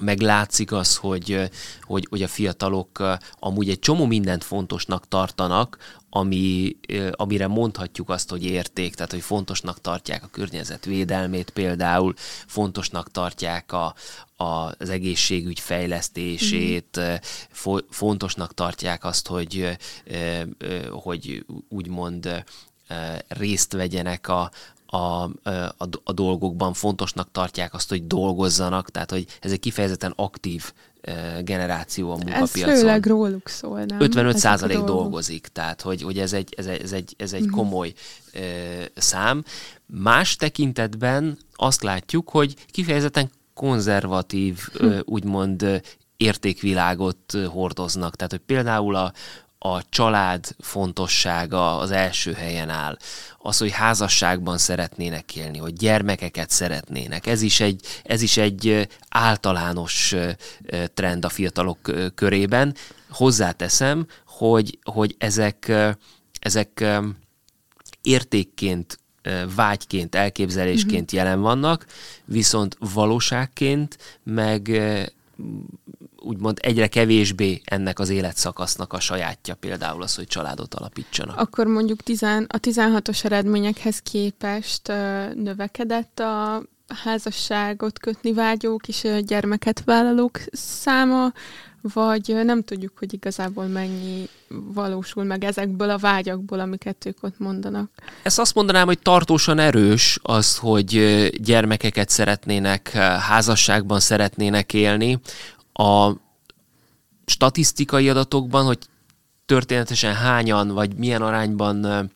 meg 0.00 0.20
látszik 0.20 0.72
az, 0.72 0.96
hogy, 0.96 1.50
hogy, 1.82 2.06
hogy 2.10 2.22
a 2.22 2.28
fiatalok 2.28 3.02
amúgy 3.38 3.68
egy 3.68 3.78
csomó 3.78 4.06
mindent 4.06 4.44
fontosnak 4.44 5.08
tartanak, 5.08 6.00
ami, 6.10 6.76
amire 7.10 7.46
mondhatjuk 7.46 8.08
azt, 8.08 8.30
hogy 8.30 8.44
érték, 8.44 8.94
tehát 8.94 9.10
hogy 9.10 9.20
fontosnak 9.20 9.80
tartják 9.80 10.24
a 10.24 10.28
környezet 10.30 10.84
védelmét 10.84 11.50
például, 11.50 12.14
fontosnak 12.46 13.10
tartják 13.10 13.72
a, 13.72 13.94
a, 14.36 14.74
az 14.78 14.88
egészségügy 14.88 15.60
fejlesztését, 15.60 17.00
mm. 17.00 17.14
fo- 17.50 17.86
fontosnak 17.90 18.54
tartják 18.54 19.04
azt, 19.04 19.28
hogy, 19.28 19.78
hogy 20.90 21.44
úgymond 21.68 22.44
részt 23.28 23.72
vegyenek 23.72 24.28
a, 24.28 24.50
a, 24.94 24.98
a, 24.98 25.88
a 26.04 26.12
dolgokban, 26.12 26.72
fontosnak 26.72 27.28
tartják 27.32 27.74
azt, 27.74 27.88
hogy 27.88 28.06
dolgozzanak, 28.06 28.90
tehát 28.90 29.10
hogy 29.10 29.26
ez 29.40 29.52
egy 29.52 29.60
kifejezetten 29.60 30.12
aktív 30.16 30.72
generáció 31.40 32.10
a 32.10 32.16
munkapiacon. 32.16 32.68
Ez 32.68 32.78
főleg 32.78 33.06
róluk 33.06 33.48
szól, 33.48 33.84
nem? 33.84 34.00
55 34.00 34.38
százalék 34.38 34.78
dolgozik, 34.78 35.46
tehát 35.46 35.80
hogy, 35.80 36.02
hogy 36.02 36.18
ez 36.18 36.32
egy, 36.32 36.54
ez 36.56 36.66
egy, 36.66 36.82
ez 36.82 36.92
egy, 36.92 37.14
ez 37.18 37.32
egy 37.32 37.40
uh-huh. 37.40 37.56
komoly 37.56 37.92
ö, 38.32 38.40
szám. 38.94 39.44
Más 39.86 40.36
tekintetben 40.36 41.38
azt 41.54 41.82
látjuk, 41.82 42.28
hogy 42.28 42.54
kifejezetten 42.70 43.30
konzervatív, 43.54 44.68
uh-huh. 44.74 44.98
úgymond 45.04 45.82
értékvilágot 46.16 47.32
hordoznak. 47.46 48.16
Tehát, 48.16 48.32
hogy 48.32 48.42
például 48.46 48.94
a, 48.94 49.12
a 49.64 49.82
család 49.88 50.54
fontossága 50.58 51.78
az 51.78 51.90
első 51.90 52.32
helyen 52.32 52.70
áll. 52.70 52.96
Az, 53.38 53.58
hogy 53.58 53.70
házasságban 53.70 54.58
szeretnének 54.58 55.36
élni, 55.36 55.58
hogy 55.58 55.72
gyermekeket 55.72 56.50
szeretnének. 56.50 57.26
Ez 57.26 57.42
is 57.42 57.60
egy, 57.60 57.86
ez 58.02 58.22
is 58.22 58.36
egy 58.36 58.88
általános 59.08 60.14
trend 60.94 61.24
a 61.24 61.28
fiatalok 61.28 61.78
körében. 62.14 62.74
Hozzáteszem, 63.10 64.06
hogy, 64.26 64.78
hogy 64.82 65.14
ezek, 65.18 65.72
ezek 66.40 66.84
értékként 68.02 68.98
vágyként, 69.54 70.14
elképzelésként 70.14 71.12
uh-huh. 71.12 71.18
jelen 71.18 71.40
vannak, 71.40 71.86
viszont 72.24 72.76
valóságként 72.78 73.98
meg 74.22 74.82
úgymond 76.24 76.58
egyre 76.62 76.86
kevésbé 76.86 77.60
ennek 77.64 77.98
az 77.98 78.08
életszakasznak 78.08 78.92
a 78.92 79.00
sajátja, 79.00 79.54
például 79.54 80.02
az, 80.02 80.14
hogy 80.14 80.26
családot 80.26 80.74
alapítsanak. 80.74 81.38
Akkor 81.38 81.66
mondjuk 81.66 82.02
tizen, 82.02 82.46
a 82.48 82.58
16-os 82.58 83.24
eredményekhez 83.24 83.98
képest 83.98 84.88
növekedett 85.34 86.18
a 86.18 86.62
házasságot 87.04 87.98
kötni 87.98 88.32
vágyók 88.32 88.88
és 88.88 89.06
gyermeket 89.24 89.82
vállalók 89.84 90.40
száma, 90.52 91.32
vagy 91.92 92.40
nem 92.44 92.62
tudjuk, 92.62 92.98
hogy 92.98 93.12
igazából 93.12 93.64
mennyi 93.64 94.28
valósul 94.48 95.24
meg 95.24 95.44
ezekből 95.44 95.90
a 95.90 95.98
vágyakból, 95.98 96.60
amiket 96.60 97.06
ők 97.06 97.22
ott 97.22 97.38
mondanak. 97.38 97.90
Ezt 98.22 98.38
azt 98.38 98.54
mondanám, 98.54 98.86
hogy 98.86 98.98
tartósan 98.98 99.58
erős 99.58 100.18
az, 100.22 100.56
hogy 100.56 101.30
gyermekeket 101.42 102.08
szeretnének, 102.08 102.88
házasságban 103.28 104.00
szeretnének 104.00 104.72
élni. 104.72 105.18
A 105.72 106.12
statisztikai 107.26 108.08
adatokban, 108.08 108.64
hogy 108.64 108.78
történetesen 109.46 110.14
hányan, 110.14 110.68
vagy 110.68 110.96
milyen 110.96 111.22
arányban 111.22 112.10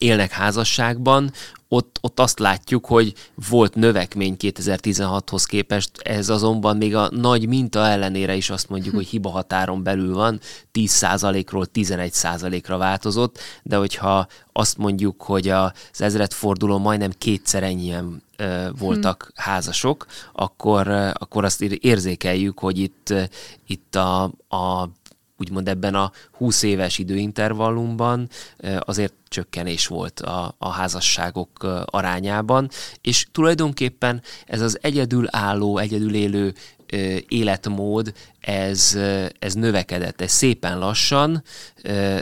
élnek 0.00 0.30
házasságban, 0.30 1.32
ott, 1.72 1.98
ott 2.00 2.20
azt 2.20 2.38
látjuk, 2.38 2.86
hogy 2.86 3.14
volt 3.48 3.74
növekmény 3.74 4.36
2016-hoz 4.38 5.44
képest, 5.44 5.90
ez 5.98 6.28
azonban 6.28 6.76
még 6.76 6.94
a 6.94 7.08
nagy 7.10 7.48
minta 7.48 7.86
ellenére 7.86 8.34
is 8.34 8.50
azt 8.50 8.68
mondjuk, 8.68 8.94
hogy 8.94 9.06
hiba 9.06 9.30
határon 9.30 9.82
belül 9.82 10.14
van, 10.14 10.40
10%-ról 10.72 11.66
11%-ra 11.74 12.76
változott, 12.76 13.38
de 13.62 13.76
hogyha 13.76 14.26
azt 14.52 14.76
mondjuk, 14.76 15.22
hogy 15.22 15.48
az 15.48 15.72
ezredforduló 15.98 16.78
majdnem 16.78 17.12
kétszer 17.18 17.62
ennyien 17.62 18.22
voltak 18.78 19.22
hmm. 19.22 19.44
házasok, 19.52 20.06
akkor, 20.32 20.88
akkor 21.12 21.44
azt 21.44 21.62
érzékeljük, 21.62 22.58
hogy 22.58 22.78
itt, 22.78 23.14
itt 23.66 23.94
a, 23.94 24.22
a 24.48 24.88
úgymond 25.40 25.68
ebben 25.68 25.94
a 25.94 26.12
20 26.32 26.62
éves 26.62 26.98
időintervallumban 26.98 28.28
azért 28.78 29.14
csökkenés 29.28 29.86
volt 29.86 30.20
a, 30.20 30.54
a 30.58 30.68
házasságok 30.68 31.82
arányában, 31.84 32.68
és 33.00 33.26
tulajdonképpen 33.32 34.22
ez 34.46 34.60
az 34.60 34.78
egyedülálló, 34.82 35.78
egyedülélő 35.78 36.54
életmód, 37.28 38.12
ez, 38.40 38.98
ez 39.38 39.54
növekedett, 39.54 40.20
ez 40.20 40.32
szépen 40.32 40.78
lassan, 40.78 41.42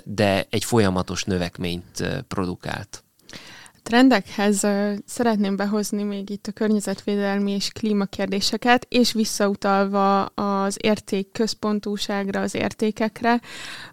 de 0.05 0.47
egy 0.51 0.65
folyamatos 0.65 1.25
növekményt 1.25 2.25
produkált 2.29 3.03
trendekhez 3.89 4.67
szeretném 5.07 5.57
behozni 5.57 6.03
még 6.03 6.31
itt 6.31 6.47
a 6.47 6.53
környezetvédelmi 6.53 7.53
és 7.53 7.71
klímakérdéseket, 7.71 8.87
és 8.89 9.13
visszautalva 9.13 10.25
az 10.25 10.77
érték 10.81 11.33
központúságra, 11.33 12.41
az 12.41 12.55
értékekre. 12.55 13.41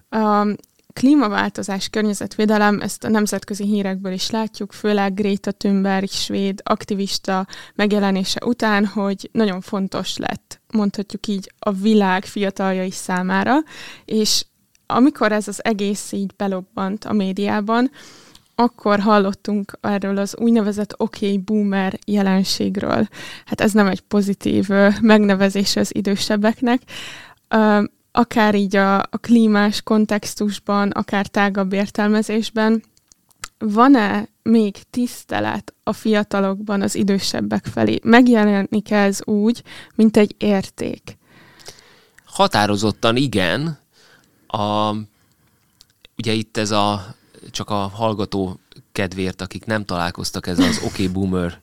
A 0.10 0.47
klímaváltozás, 0.93 1.89
környezetvédelem, 1.89 2.81
ezt 2.81 3.03
a 3.03 3.10
nemzetközi 3.10 3.63
hírekből 3.63 4.12
is 4.12 4.29
látjuk, 4.29 4.73
főleg 4.73 5.13
Greta 5.13 5.51
Thunberg, 5.51 6.10
svéd 6.10 6.62
aktivista 6.63 7.47
megjelenése 7.75 8.39
után, 8.45 8.86
hogy 8.86 9.29
nagyon 9.31 9.62
fontos 9.62 10.17
lett, 10.17 10.62
mondhatjuk 10.71 11.27
így, 11.27 11.51
a 11.60 11.71
világ 11.71 12.25
fiataljai 12.25 12.91
számára, 12.91 13.55
és 14.05 14.45
amikor 14.86 15.31
ez 15.31 15.47
az 15.47 15.63
egész 15.63 16.12
így 16.12 16.31
belobbant 16.38 17.05
a 17.05 17.13
médiában, 17.13 17.91
akkor 18.56 19.00
hallottunk 19.00 19.78
erről 19.82 20.18
az 20.18 20.36
úgynevezett 20.38 20.94
OK 20.98 21.18
boomer 21.46 22.00
jelenségről. 22.06 23.08
Hát 23.46 23.62
ez 23.62 23.72
nem 23.72 23.88
egy 23.88 24.02
pozitív 24.02 24.68
megnevezés 25.02 25.76
az 25.76 25.96
idősebbeknek. 25.96 26.82
Akár 28.12 28.56
így 28.56 28.76
a, 28.76 29.00
a 29.00 29.18
klímás 29.22 29.82
kontextusban, 29.82 30.89
akár 30.89 31.28
tágabb 31.28 31.74
értelmezésben, 31.74 32.84
van-e 33.58 34.28
még 34.44 34.76
tisztelet 34.89 35.74
a 35.84 35.94
fiatalokban 35.94 36.82
az 36.82 36.96
idősebbek 36.96 37.65
felé? 37.65 38.00
Megjelenik 38.04 38.91
ez 38.91 39.20
úgy, 39.24 39.63
mint 39.96 40.18
egy 40.18 40.36
érték? 40.38 41.18
Határozottan 42.26 43.15
igen. 43.15 43.80
A, 44.48 44.91
ugye 46.18 46.32
itt 46.32 46.58
ez 46.58 46.72
a 46.72 47.15
csak 47.51 47.69
a 47.69 47.75
hallgató 47.75 48.60
kedvéért, 48.91 49.41
akik 49.41 49.65
nem 49.65 49.86
találkoztak 49.86 50.47
ez 50.47 50.60
az 50.60 50.81
OK 50.84 51.12
Boomer 51.12 51.60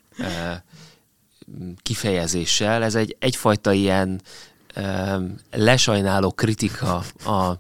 kifejezéssel, 1.83 2.83
ez 2.83 2.95
egy 2.95 3.17
egyfajta 3.19 3.73
ilyen 3.73 4.21
lesajnáló 5.51 6.33
kritika 6.33 7.05
a, 7.25 7.59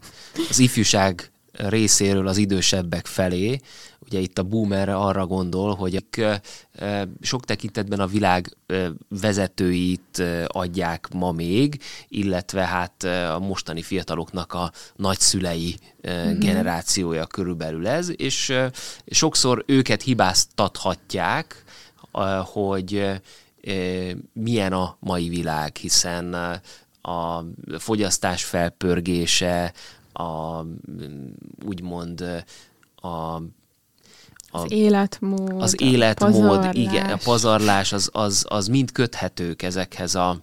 az 0.48 0.58
ifjúság 0.58 1.31
részéről 1.68 2.26
az 2.26 2.36
idősebbek 2.36 3.06
felé, 3.06 3.60
ugye 4.00 4.18
itt 4.18 4.38
a 4.38 4.42
boomer 4.42 4.88
arra 4.88 5.26
gondol, 5.26 5.74
hogy 5.74 6.04
sok 7.20 7.44
tekintetben 7.44 8.00
a 8.00 8.06
világ 8.06 8.56
vezetőit 9.08 10.22
adják 10.46 11.08
ma 11.12 11.32
még, 11.32 11.82
illetve 12.08 12.66
hát 12.66 13.02
a 13.34 13.38
mostani 13.38 13.82
fiataloknak 13.82 14.52
a 14.52 14.72
nagyszülei 14.96 15.76
mm-hmm. 16.08 16.38
generációja 16.38 17.26
körülbelül 17.26 17.86
ez, 17.88 18.10
és 18.16 18.52
sokszor 19.06 19.64
őket 19.66 20.02
hibáztathatják, 20.02 21.64
hogy 22.44 23.10
milyen 24.32 24.72
a 24.72 24.96
mai 25.00 25.28
világ, 25.28 25.76
hiszen 25.76 26.34
a 27.02 27.44
fogyasztás 27.78 28.44
felpörgése, 28.44 29.72
a 30.12 30.64
úgymond 31.66 32.20
a 32.94 33.42
az 34.54 34.70
életmód, 34.70 35.62
az 35.62 35.80
életmód, 35.80 36.32
pazarlás. 36.32 36.74
igen, 36.74 37.10
a 37.10 37.16
pazarlás, 37.16 37.92
az, 37.92 38.10
az, 38.12 38.46
az 38.48 38.66
mind 38.66 38.92
köthetők 38.92 39.62
ezekhez 39.62 40.14
a, 40.14 40.42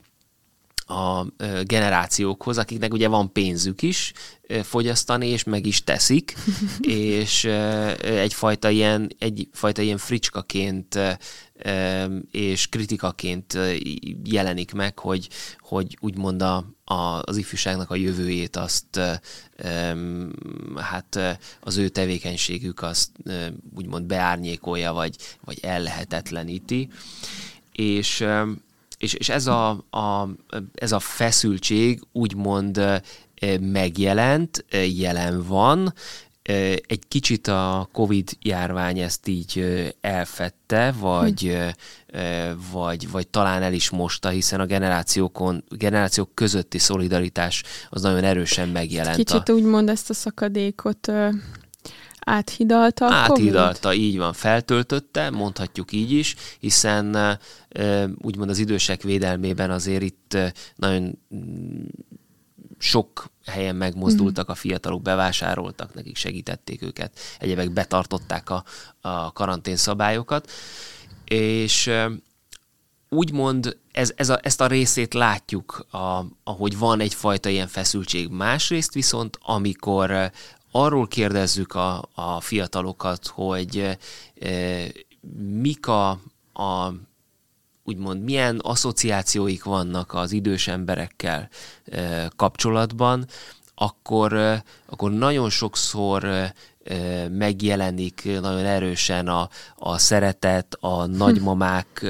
a 0.90 1.26
generációkhoz, 1.64 2.58
akiknek 2.58 2.94
ugye 2.94 3.08
van 3.08 3.32
pénzük 3.32 3.82
is 3.82 4.14
fogyasztani, 4.64 5.28
és 5.28 5.44
meg 5.44 5.66
is 5.66 5.84
teszik, 5.84 6.36
és 6.80 7.44
egyfajta 8.02 8.70
ilyen, 8.70 9.16
egyfajta 9.20 9.82
ilyen 9.82 9.98
fricskaként 9.98 11.00
és 12.32 12.68
kritikaként 12.68 13.58
jelenik 14.24 14.74
meg, 14.74 15.00
hogy, 15.00 15.30
hogy 15.60 15.98
úgymond 16.02 16.42
a, 16.42 16.66
a, 16.84 17.22
az 17.24 17.38
ifjúságnak 17.38 17.92
a 17.92 17.96
jövőjét 17.96 18.56
azt 18.56 19.00
hát 20.76 21.40
az 21.60 21.78
ő 21.78 21.90
tevékenységük 21.90 22.82
azt 22.82 23.10
úgymond 23.76 24.06
beárnyékolja, 24.06 24.94
vagy, 24.94 25.16
vagy 25.44 25.60
ellehetetleníti. 25.62 26.90
És 27.72 28.26
és, 29.00 29.14
és 29.14 29.30
ez, 29.30 29.48
a, 29.48 29.70
a, 29.90 30.30
ez 30.74 30.92
a 30.92 31.00
feszültség 31.00 32.02
úgymond 32.12 33.02
megjelent, 33.60 34.66
jelen 34.98 35.44
van, 35.48 35.94
egy 36.88 37.02
kicsit 37.08 37.48
a 37.48 37.90
Covid 37.92 38.30
járvány 38.42 39.00
ezt 39.00 39.28
így 39.28 39.66
elfette, 40.02 40.94
vagy, 41.00 41.58
vagy, 42.72 43.12
vagy 43.12 43.28
talán 43.28 43.62
el 43.62 43.74
is 43.74 43.90
mosta, 43.90 44.30
hiszen 44.30 44.60
a 44.60 44.66
generációkon, 44.66 45.64
generációk 45.70 46.36
közötti 46.36 46.78
szolidaritás 46.78 47.64
az 47.90 48.02
nagyon 48.02 48.24
erősen 48.24 48.70
megjelent. 48.70 49.16
Kicsit 49.16 49.50
a... 49.50 49.54
úgymond 49.54 49.90
ezt 49.90 50.10
a 50.10 50.14
szakadékot 50.14 51.12
áthidalta 52.30 53.06
a 53.06 53.14
Áthidalta, 53.14 53.90
COVID? 53.90 54.04
így 54.04 54.18
van, 54.18 54.34
feltöltötte, 54.34 55.30
mondhatjuk 55.30 55.92
így 55.92 56.12
is, 56.12 56.36
hiszen 56.60 57.40
úgymond 58.22 58.50
az 58.50 58.58
idősek 58.58 59.02
védelmében 59.02 59.72
azért 59.72 60.04
itt 60.04 60.38
nagyon 60.76 61.20
sok 62.78 63.32
helyen 63.46 63.76
megmozdultak 63.76 64.50
a 64.50 64.56
fiatalok, 64.56 65.02
bevásároltak, 65.02 65.94
nekik 65.94 66.16
segítették 66.16 66.82
őket, 66.82 67.20
egyébek 67.40 67.72
betartották 67.72 68.50
a, 68.50 68.64
a 69.02 69.32
karantén 69.32 69.76
szabályokat, 69.76 70.52
és 71.26 71.92
úgymond 73.10 73.78
ez, 73.92 74.12
ez 74.16 74.30
a, 74.30 74.40
ezt 74.42 74.62
a 74.62 74.68
részét 74.68 75.14
látjuk, 75.14 75.86
a, 75.92 76.24
ahogy 76.44 76.78
van 76.78 77.00
egyfajta 77.00 77.50
ilyen 77.50 77.68
feszültség. 77.68 78.30
Másrészt 78.30 78.94
viszont, 78.94 79.38
amikor 79.42 80.32
arról 80.72 81.08
kérdezzük 81.08 81.76
a, 81.76 82.10
a 82.14 82.42
fiatalokat, 82.42 83.28
hogy 83.28 83.98
e, 84.40 84.88
mik 85.38 85.88
a, 85.88 86.10
a 86.54 86.94
úgymond 87.84 88.24
milyen 88.24 88.60
asszociációik 88.64 89.64
vannak 89.64 90.14
az 90.14 90.32
idős 90.32 90.68
emberekkel 90.68 91.50
e, 91.86 92.32
kapcsolatban, 92.36 93.26
akkor, 93.76 94.34
e, 94.34 94.64
akkor 94.86 95.12
nagyon 95.12 95.50
sokszor 95.50 96.52
megjelenik 97.32 98.24
nagyon 98.42 98.66
erősen 98.66 99.28
a, 99.28 99.50
a 99.76 99.98
szeretet, 99.98 100.78
a 100.80 101.06
nagymamák 101.06 102.06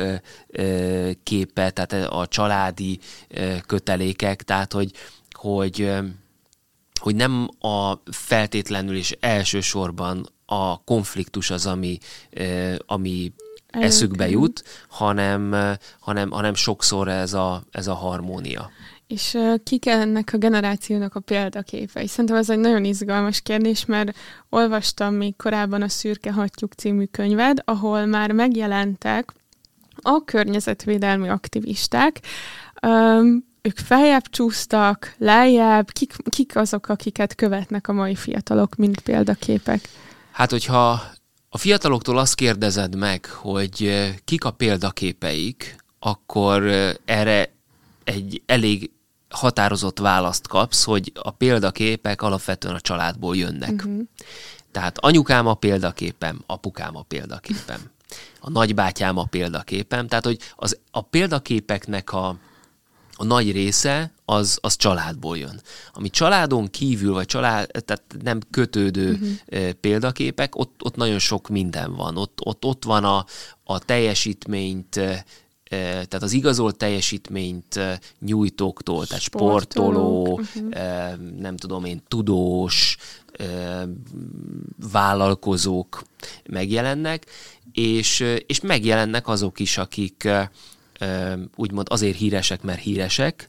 képe, 1.23 1.69
tehát 1.69 1.93
a 1.93 2.27
családi 2.27 2.99
kötelékek, 3.65 4.43
tehát 4.43 4.73
hogy, 4.73 4.91
hogy, 5.31 5.91
hogy 6.99 7.15
nem 7.15 7.49
a 7.59 7.93
feltétlenül 8.11 8.95
és 8.95 9.17
elsősorban 9.19 10.25
a 10.45 10.83
konfliktus 10.83 11.49
az, 11.49 11.65
ami, 11.65 11.97
ami 12.85 13.33
eszükbe 13.67 14.29
jut, 14.29 14.63
hanem, 14.89 15.55
hanem, 15.99 16.31
hanem 16.31 16.53
sokszor 16.53 17.07
ez 17.07 17.33
a, 17.33 17.63
ez 17.71 17.87
a 17.87 17.93
harmónia. 17.93 18.69
És 19.07 19.37
kik 19.63 19.85
ennek 19.85 20.29
a 20.33 20.37
generációnak 20.37 21.15
a 21.15 21.19
példaképei? 21.19 22.07
Szerintem 22.07 22.35
ez 22.35 22.49
egy 22.49 22.59
nagyon 22.59 22.83
izgalmas 22.85 23.41
kérdés, 23.41 23.85
mert 23.85 24.17
olvastam 24.49 25.13
még 25.13 25.35
korábban 25.35 25.81
a 25.81 25.87
Szürke 25.87 26.31
Hattyúk 26.31 26.73
című 26.73 27.05
könyved, 27.05 27.57
ahol 27.65 28.05
már 28.05 28.31
megjelentek 28.31 29.33
a 30.01 30.23
környezetvédelmi 30.23 31.29
aktivisták, 31.29 32.21
um, 32.81 33.48
ők 33.61 33.77
feljebb 33.77 34.29
csúsztak, 34.29 35.15
lejjebb, 35.17 35.91
kik, 35.91 36.15
kik 36.29 36.55
azok, 36.55 36.89
akiket 36.89 37.35
követnek 37.35 37.87
a 37.87 37.93
mai 37.93 38.15
fiatalok, 38.15 38.75
mint 38.75 38.99
példaképek? 38.99 39.89
Hát, 40.31 40.49
hogyha 40.49 41.01
a 41.49 41.57
fiataloktól 41.57 42.17
azt 42.17 42.35
kérdezed 42.35 42.95
meg, 42.95 43.25
hogy 43.25 44.05
kik 44.25 44.43
a 44.43 44.51
példaképeik, 44.51 45.75
akkor 45.99 46.63
erre 47.05 47.53
egy 48.03 48.41
elég 48.45 48.91
határozott 49.29 49.99
választ 49.99 50.47
kapsz, 50.47 50.83
hogy 50.83 51.11
a 51.15 51.31
példaképek 51.31 52.21
alapvetően 52.21 52.75
a 52.75 52.79
családból 52.79 53.35
jönnek. 53.35 53.71
Uh-huh. 53.71 54.01
Tehát 54.71 54.97
anyukám 54.97 55.47
a 55.47 55.53
példaképem, 55.53 56.41
apukám 56.45 56.95
a 56.95 57.01
példaképem, 57.01 57.81
a 58.39 58.49
nagybátyám 58.49 59.17
a 59.17 59.23
példaképem, 59.23 60.07
tehát 60.07 60.25
hogy 60.25 60.39
az, 60.55 60.79
a 60.91 61.01
példaképeknek 61.01 62.13
a, 62.13 62.37
a 63.19 63.23
nagy 63.23 63.51
része 63.51 64.11
az, 64.25 64.57
az 64.61 64.75
családból 64.75 65.37
jön. 65.37 65.61
Ami 65.93 66.09
családon 66.09 66.69
kívül, 66.69 67.13
vagy 67.13 67.25
család, 67.25 67.69
tehát 67.85 68.03
nem 68.21 68.39
kötődő 68.51 69.11
uh-huh. 69.11 69.69
példaképek, 69.69 70.55
ott, 70.55 70.83
ott 70.83 70.95
nagyon 70.95 71.19
sok 71.19 71.49
minden 71.49 71.95
van. 71.95 72.17
Ott, 72.17 72.39
ott, 72.43 72.65
ott 72.65 72.83
van 72.83 73.03
a, 73.03 73.25
a 73.63 73.79
teljesítményt 73.79 74.99
tehát 75.69 76.23
az 76.23 76.31
igazolt 76.31 76.77
teljesítményt 76.77 77.79
nyújtóktól, 78.19 79.07
tehát 79.07 79.23
sportoló, 79.23 80.39
uh-huh. 80.39 81.15
nem 81.39 81.57
tudom 81.57 81.85
én, 81.85 82.01
tudós, 82.07 82.97
vállalkozók 84.91 86.03
megjelennek, 86.49 87.25
és, 87.71 88.25
és 88.45 88.61
megjelennek 88.61 89.27
azok 89.27 89.59
is, 89.59 89.77
akik 89.77 90.27
úgymond 91.55 91.87
azért 91.89 92.17
híresek, 92.17 92.61
mert 92.61 92.79
híresek, 92.79 93.47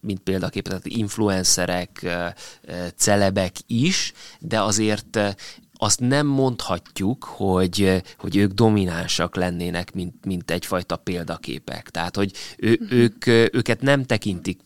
mint 0.00 0.20
példaképpen 0.20 0.70
tehát 0.70 0.98
influencerek, 0.98 2.06
celebek 2.96 3.54
is, 3.66 4.12
de 4.38 4.60
azért 4.60 5.18
azt 5.82 6.00
nem 6.00 6.26
mondhatjuk, 6.26 7.24
hogy, 7.24 8.02
hogy 8.18 8.36
ők 8.36 8.52
dominánsak 8.52 9.36
lennének, 9.36 9.94
mint, 9.94 10.24
mint 10.24 10.50
egyfajta 10.50 10.96
példaképek. 10.96 11.90
Tehát, 11.90 12.16
hogy 12.16 12.32
ő, 12.56 12.78
uh-huh. 12.80 12.98
ők, 12.98 13.26
őket 13.26 13.80
nem 13.80 14.04
tekintik 14.04 14.60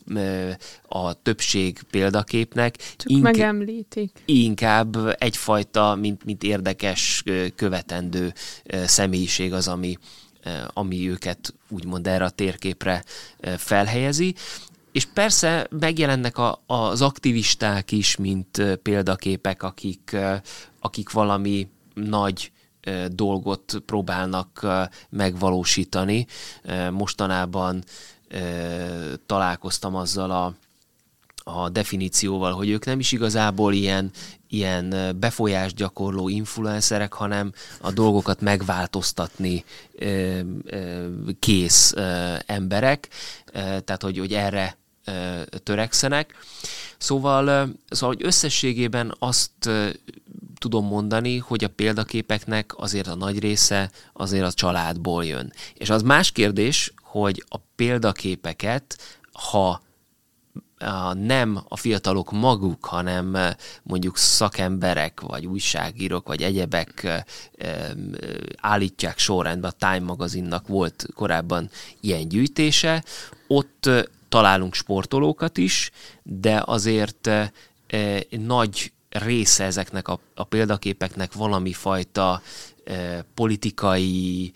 a 0.89 1.23
többség 1.23 1.83
példaképnek. 1.91 2.77
Csak 2.77 3.11
ink- 3.11 3.23
megemlítik. 3.23 4.11
Inkább 4.25 4.97
egyfajta, 5.19 5.95
mint, 5.95 6.25
mint 6.25 6.43
érdekes, 6.43 7.23
követendő 7.55 8.33
személyiség 8.85 9.53
az, 9.53 9.69
ami, 9.69 9.99
ami 10.67 11.09
őket 11.09 11.55
úgymond 11.69 12.07
erre 12.07 12.25
a 12.25 12.31
térképre 12.31 13.05
felhelyezi. 13.57 14.35
És 14.93 15.05
persze 15.05 15.67
megjelennek 15.71 16.39
a, 16.39 16.63
az 16.67 17.03
aktivisták 17.03 17.93
is, 17.93 18.17
mint 18.17 18.79
példaképek, 18.83 19.63
akik, 19.63 20.17
akik 20.81 21.11
valami 21.11 21.69
nagy 21.95 22.53
dolgot 23.09 23.83
próbálnak 23.87 24.67
megvalósítani. 25.11 26.27
Mostanában 26.91 27.85
találkoztam 29.27 29.95
azzal 29.95 30.31
a, 30.31 30.55
a 31.51 31.69
definícióval, 31.69 32.53
hogy 32.53 32.69
ők 32.69 32.85
nem 32.85 32.99
is 32.99 33.13
igazából 33.13 33.73
ilyen, 33.73 34.11
ilyen 34.55 35.17
befolyást 35.21 35.75
gyakorló 35.75 36.29
influencerek, 36.29 37.13
hanem 37.13 37.53
a 37.81 37.93
dolgokat 37.93 38.41
megváltoztatni 38.41 39.65
kész 41.39 41.95
emberek, 42.47 43.09
tehát 43.53 44.03
hogy, 44.03 44.19
hogy 44.19 44.33
erre 44.33 44.77
törekszenek. 45.63 46.35
Szóval, 46.99 47.45
szóval 47.89 48.17
hogy 48.17 48.27
összességében 48.27 49.15
azt 49.19 49.71
tudom 50.59 50.87
mondani, 50.87 51.39
hogy 51.39 51.65
a 51.65 51.69
példaképeknek 51.69 52.73
azért 52.77 53.07
a 53.07 53.15
nagy 53.15 53.39
része 53.39 53.91
azért 54.13 54.45
a 54.45 54.53
családból 54.53 55.25
jön. 55.25 55.53
És 55.75 55.91
az 55.91 56.03
más 56.03 56.31
kérdés, 56.31 56.93
hogy 57.03 57.45
a 57.49 57.57
példaképeket, 57.77 58.99
ha 59.33 59.83
a, 60.79 61.13
nem 61.13 61.61
a 61.69 61.77
fiatalok 61.77 62.33
maguk, 62.33 62.85
hanem 62.85 63.37
mondjuk 63.83 64.17
szakemberek, 64.17 65.21
vagy 65.21 65.47
újságírók, 65.47 66.27
vagy 66.27 66.43
egyebek 66.43 67.25
állítják 68.57 69.19
sorrendbe. 69.19 69.69
A 69.69 69.73
Time 69.79 70.01
magazinnak 70.05 70.67
volt 70.67 71.07
korábban 71.15 71.71
ilyen 72.01 72.29
gyűjtése. 72.29 73.05
Ott 73.47 73.91
találunk 74.29 74.75
sportolókat 74.75 75.59
is, 75.59 75.91
de 76.23 76.63
azért 76.67 77.31
nagy 78.31 78.93
része 79.09 79.65
ezeknek 79.65 80.09
a, 80.09 80.21
a 80.35 80.45
példaképeknek 80.45 81.33
valami 81.33 81.73
fajta 81.73 82.43
politikai, 83.35 84.53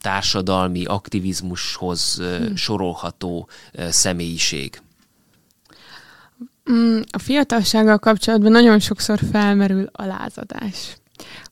társadalmi 0.00 0.84
aktivizmushoz 0.84 2.16
hmm. 2.16 2.56
sorolható 2.56 3.48
személyiség. 3.88 4.82
Mm, 6.70 7.00
a 7.10 7.18
fiatalsággal 7.18 7.98
kapcsolatban 7.98 8.50
nagyon 8.50 8.78
sokszor 8.78 9.20
felmerül 9.32 9.88
a 9.92 10.04
lázadás 10.04 10.96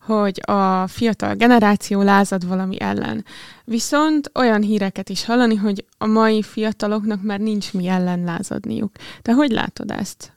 hogy 0.01 0.41
a 0.45 0.87
fiatal 0.87 1.35
generáció 1.35 2.03
lázad 2.03 2.47
valami 2.47 2.81
ellen. 2.81 3.25
Viszont 3.65 4.31
olyan 4.35 4.62
híreket 4.62 5.09
is 5.09 5.25
hallani, 5.25 5.55
hogy 5.55 5.85
a 5.99 6.07
mai 6.07 6.43
fiataloknak 6.43 7.23
már 7.23 7.41
nincs 7.41 7.73
mi 7.73 7.87
ellen 7.87 8.25
lázadniuk. 8.25 8.93
Te 9.23 9.33
hogy 9.33 9.51
látod 9.51 9.91
ezt? 9.91 10.33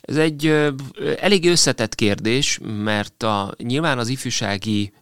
Ez 0.00 0.16
egy 0.16 0.46
elég 1.20 1.48
összetett 1.48 1.94
kérdés, 1.94 2.58
mert 2.62 3.22
a, 3.22 3.54
nyilván 3.58 3.98
az 3.98 4.08
ifjúsági 4.08 4.92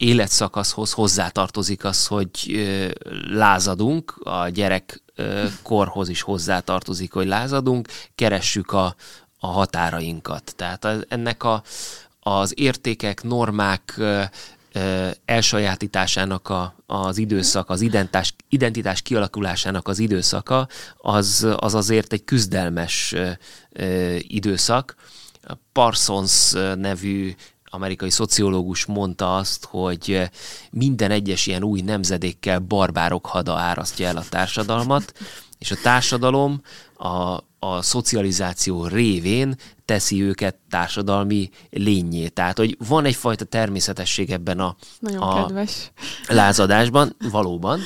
életszakaszhoz 0.00 0.92
hozzátartozik 0.92 1.84
az, 1.84 2.06
hogy 2.06 2.30
lázadunk, 3.30 4.20
a 4.24 4.48
gyerek 4.48 5.02
korhoz 5.62 6.08
is 6.08 6.22
hozzátartozik, 6.22 7.12
hogy 7.12 7.26
lázadunk, 7.26 7.88
keressük 8.14 8.72
a, 8.72 8.94
a 9.38 9.46
határainkat. 9.46 10.52
Tehát 10.56 10.86
ennek 11.08 11.42
a, 11.44 11.62
az 12.20 12.52
értékek, 12.56 13.22
normák 13.22 14.00
elsajátításának 15.24 16.48
a, 16.48 16.74
az 16.86 17.18
időszak, 17.18 17.70
az 17.70 17.80
identitás, 17.80 18.34
identitás 18.48 19.02
kialakulásának 19.02 19.88
az 19.88 19.98
időszaka, 19.98 20.68
az, 20.96 21.46
az 21.56 21.74
azért 21.74 22.12
egy 22.12 22.24
küzdelmes 22.24 23.14
időszak. 24.18 24.94
Parsons 25.72 26.52
nevű 26.74 27.34
amerikai 27.70 28.10
szociológus 28.10 28.84
mondta 28.84 29.36
azt, 29.36 29.64
hogy 29.64 30.30
minden 30.70 31.10
egyes 31.10 31.46
ilyen 31.46 31.62
új 31.62 31.80
nemzedékkel 31.80 32.58
barbárok 32.58 33.26
hada 33.26 33.54
árasztja 33.54 34.06
el 34.08 34.16
a 34.16 34.24
társadalmat, 34.28 35.12
és 35.58 35.70
a 35.70 35.76
társadalom 35.82 36.60
a, 36.96 37.40
a 37.58 37.82
szocializáció 37.82 38.86
révén 38.86 39.56
teszi 39.84 40.22
őket 40.22 40.56
társadalmi 40.68 41.50
lényé. 41.70 42.28
Tehát, 42.28 42.58
hogy 42.58 42.76
van 42.88 43.04
egyfajta 43.04 43.44
természetesség 43.44 44.30
ebben 44.30 44.60
a, 44.60 44.76
Nagyon 44.98 45.22
a 45.22 45.46
kedves. 45.46 45.90
lázadásban, 46.28 47.16
valóban. 47.30 47.80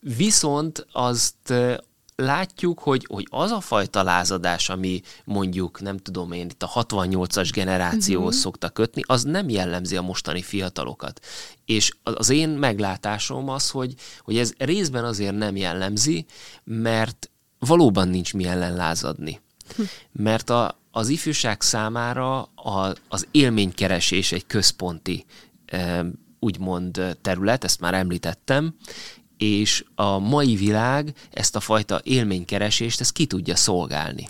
Viszont 0.00 0.86
azt 0.92 1.54
látjuk, 2.16 2.78
hogy, 2.78 3.06
hogy 3.08 3.26
az 3.30 3.50
a 3.50 3.60
fajta 3.60 4.02
lázadás, 4.02 4.68
ami 4.68 5.00
mondjuk, 5.24 5.80
nem 5.80 5.96
tudom 5.96 6.32
én, 6.32 6.46
itt 6.46 6.62
a 6.62 6.70
68-as 6.74 7.50
generációhoz 7.52 8.26
uh-huh. 8.26 8.42
szokta 8.42 8.68
kötni, 8.68 9.02
az 9.06 9.22
nem 9.22 9.48
jellemzi 9.48 9.96
a 9.96 10.02
mostani 10.02 10.42
fiatalokat. 10.42 11.24
És 11.64 11.92
az 12.02 12.30
én 12.30 12.48
meglátásom 12.48 13.48
az, 13.48 13.70
hogy, 13.70 13.94
hogy 14.20 14.38
ez 14.38 14.52
részben 14.58 15.04
azért 15.04 15.36
nem 15.36 15.56
jellemzi, 15.56 16.26
mert 16.64 17.30
valóban 17.58 18.08
nincs 18.08 18.34
mi 18.34 18.44
ellen 18.44 18.74
lázadni. 18.74 19.40
Hm. 19.76 19.82
Mert 20.12 20.50
a, 20.50 20.78
az 20.90 21.08
ifjúság 21.08 21.62
számára 21.62 22.42
a, 22.42 22.94
az 23.08 23.26
élménykeresés 23.30 24.32
egy 24.32 24.46
központi 24.46 25.24
úgymond 26.38 27.16
terület, 27.22 27.64
ezt 27.64 27.80
már 27.80 27.94
említettem, 27.94 28.74
és 29.38 29.84
a 29.94 30.18
mai 30.18 30.56
világ 30.56 31.14
ezt 31.30 31.56
a 31.56 31.60
fajta 31.60 32.00
élménykeresést, 32.02 33.00
ezt 33.00 33.12
ki 33.12 33.26
tudja 33.26 33.56
szolgálni. 33.56 34.28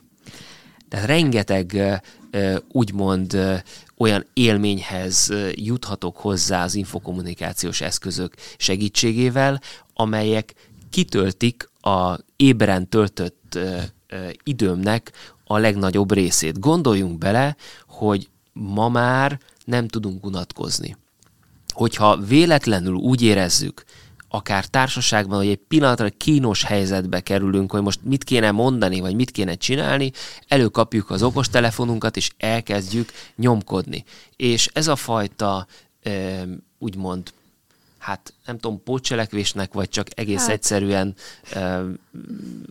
Tehát 0.89 1.07
rengeteg 1.07 2.01
úgymond 2.73 3.39
olyan 3.97 4.27
élményhez 4.33 5.33
juthatok 5.55 6.17
hozzá 6.17 6.65
az 6.65 6.75
infokommunikációs 6.75 7.81
eszközök 7.81 8.35
segítségével, 8.57 9.61
amelyek 9.95 10.55
kitöltik 10.91 11.71
a 11.81 12.19
ébren 12.37 12.89
töltött 12.89 13.59
időmnek 14.43 15.13
a 15.45 15.59
legnagyobb 15.59 16.13
részét. 16.13 16.61
Gondoljunk 16.61 17.19
bele, 17.19 17.57
hogy 17.87 18.29
ma 18.53 18.89
már 18.89 19.41
nem 19.65 19.89
tudunk 19.89 20.25
unatkozni. 20.25 20.97
Hogyha 21.73 22.17
véletlenül 22.17 22.95
úgy 22.95 23.23
érezzük, 23.23 23.85
akár 24.29 24.66
társaságban, 24.66 25.39
hogy 25.39 25.49
egy 25.49 25.61
pillanatra 25.68 26.09
kínos 26.09 26.62
helyzetbe 26.62 27.20
kerülünk, 27.20 27.70
hogy 27.70 27.83
most 27.83 28.01
mit 28.03 28.24
kéne 28.24 28.51
mondani, 28.51 29.01
vagy 29.01 29.14
mit 29.14 29.31
kéne 29.31 29.55
csinálni, 29.55 30.12
előkapjuk 30.49 31.11
az 31.11 31.22
okostelefonunkat, 31.22 32.16
és 32.16 32.31
elkezdjük 32.39 33.12
nyomkodni. 33.37 34.05
És 34.37 34.70
ez 34.72 34.89
a 34.89 34.97
fajta 34.97 35.66
úgymond 36.79 37.33
hát 38.07 38.35
nem 38.45 38.59
tudom, 38.59 38.83
pótcselekvésnek, 38.83 39.72
vagy 39.72 39.89
csak 39.89 40.07
egész 40.14 40.41
hát. 40.41 40.51
egyszerűen 40.51 41.14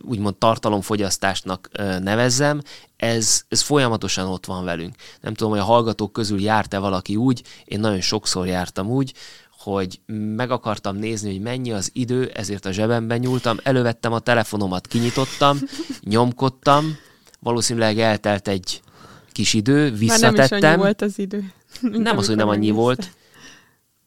úgymond 0.02 0.36
tartalomfogyasztásnak 0.36 1.70
nevezzem, 2.00 2.62
ez, 2.96 3.42
ez 3.48 3.60
folyamatosan 3.60 4.26
ott 4.26 4.46
van 4.46 4.64
velünk. 4.64 4.94
Nem 5.20 5.34
tudom, 5.34 5.52
hogy 5.52 5.60
a 5.60 5.64
hallgatók 5.64 6.12
közül 6.12 6.40
járt-e 6.40 6.78
valaki 6.78 7.16
úgy, 7.16 7.42
én 7.64 7.80
nagyon 7.80 8.00
sokszor 8.00 8.46
jártam 8.46 8.88
úgy, 8.88 9.14
hogy 9.72 10.00
meg 10.36 10.50
akartam 10.50 10.96
nézni, 10.96 11.30
hogy 11.30 11.40
mennyi 11.40 11.72
az 11.72 11.90
idő, 11.92 12.30
ezért 12.34 12.64
a 12.64 12.72
zsebemben 12.72 13.18
nyúltam, 13.18 13.56
elővettem 13.62 14.12
a 14.12 14.18
telefonomat, 14.18 14.86
kinyitottam, 14.86 15.58
nyomkodtam, 16.00 16.96
valószínűleg 17.40 17.98
eltelt 17.98 18.48
egy 18.48 18.80
kis 19.32 19.54
idő, 19.54 19.90
visszatettem. 19.90 20.48
Már 20.48 20.60
nem 20.60 20.72
is 20.72 20.76
volt 20.76 21.02
az 21.02 21.18
idő. 21.18 21.52
Nem 21.80 22.18
az, 22.18 22.26
hogy 22.26 22.36
nem 22.36 22.48
annyi 22.48 22.70
volt, 22.70 23.10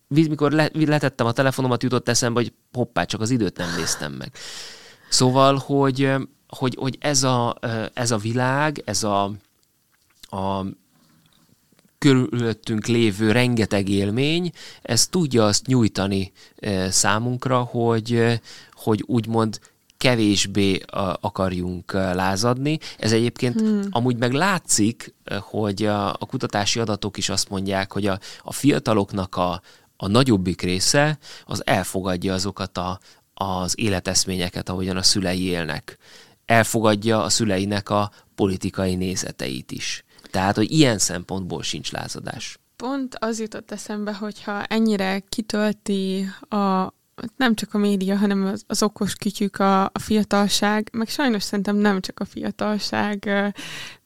mikor 0.08 0.52
le, 0.52 0.70
letettem 0.74 1.26
a 1.26 1.32
telefonomat, 1.32 1.84
jutott 1.84 2.10
eszembe, 2.10 2.40
hogy 2.40 2.54
hoppá, 2.74 3.04
csak 3.04 3.22
az 3.22 3.30
időt 3.30 3.58
nem 3.58 3.76
néztem 3.78 4.12
meg. 4.12 4.32
Szóval, 5.10 5.56
hogy, 5.56 6.12
hogy, 6.48 6.76
hogy 6.80 6.98
ez, 7.00 7.24
a, 7.24 7.58
ez 7.94 8.12
a 8.12 8.18
világ, 8.18 8.82
ez 8.86 9.04
a, 9.04 9.24
a 10.30 10.66
körülöttünk 12.00 12.88
lévő 12.88 13.32
rengeteg 13.32 13.90
élmény, 13.90 14.52
ez 14.82 15.08
tudja 15.08 15.46
azt 15.46 15.66
nyújtani 15.66 16.32
számunkra, 16.90 17.60
hogy, 17.60 18.40
hogy 18.74 19.04
úgymond 19.06 19.60
kevésbé 19.98 20.82
akarjunk 21.20 21.92
lázadni. 21.94 22.80
Ez 22.98 23.12
egyébként 23.12 23.60
hmm. 23.60 23.82
amúgy 23.90 24.18
meg 24.18 24.34
látszik, 24.34 25.14
hogy 25.40 25.86
a, 25.86 26.10
a 26.10 26.26
kutatási 26.28 26.80
adatok 26.80 27.18
is 27.18 27.30
azt 27.30 27.50
mondják, 27.50 27.92
hogy 27.92 28.08
a, 28.08 28.20
a 28.44 28.54
fiataloknak 28.54 29.36
a, 29.36 29.62
a 29.98 30.08
nagyobbik 30.08 30.62
része 30.62 31.18
az 31.46 31.66
elfogadja 31.66 32.34
azokat 32.34 32.78
a, 32.78 33.00
az 33.34 33.74
életeszményeket, 33.80 34.70
ahogyan 34.70 34.98
a 34.98 35.04
szülei 35.04 35.44
élnek. 35.44 35.98
Elfogadja 36.46 37.24
a 37.24 37.30
szüleinek 37.30 37.90
a 37.90 38.12
politikai 38.36 38.96
nézeteit 38.96 39.72
is. 39.72 40.04
Tehát, 40.32 40.56
hogy 40.56 40.72
ilyen 40.72 40.98
szempontból 40.98 41.64
sincs 41.64 41.92
lázadás. 41.92 42.60
Pont 42.76 43.16
az 43.16 43.40
jutott 43.40 43.72
eszembe, 43.72 44.14
hogyha 44.14 44.64
ennyire 44.64 45.20
kitölti 45.20 46.26
a, 46.50 46.94
nem 47.36 47.56
csak 47.56 47.74
a 47.74 47.78
média, 47.78 48.18
hanem 48.18 48.46
az, 48.46 48.64
az 48.68 48.84
okos 48.84 49.16
kütyük, 49.16 49.60
a, 49.60 49.84
a 49.84 50.00
fiatalság, 50.00 50.90
meg 50.92 51.08
sajnos 51.08 51.44
szerintem 51.44 51.76
nem 51.76 52.02
csak 52.02 52.20
a 52.20 52.26
fiatalság 52.26 53.30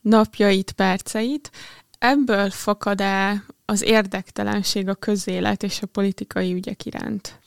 napjait, 0.01 0.71
perceit, 0.71 1.51
ebből 1.99 2.49
fakad-e 2.49 3.43
az 3.65 3.81
érdektelenség 3.81 4.87
a 4.87 4.93
közélet 4.93 5.63
és 5.63 5.81
a 5.81 5.87
politikai 5.87 6.53
ügyek 6.53 6.85
iránt? 6.85 7.39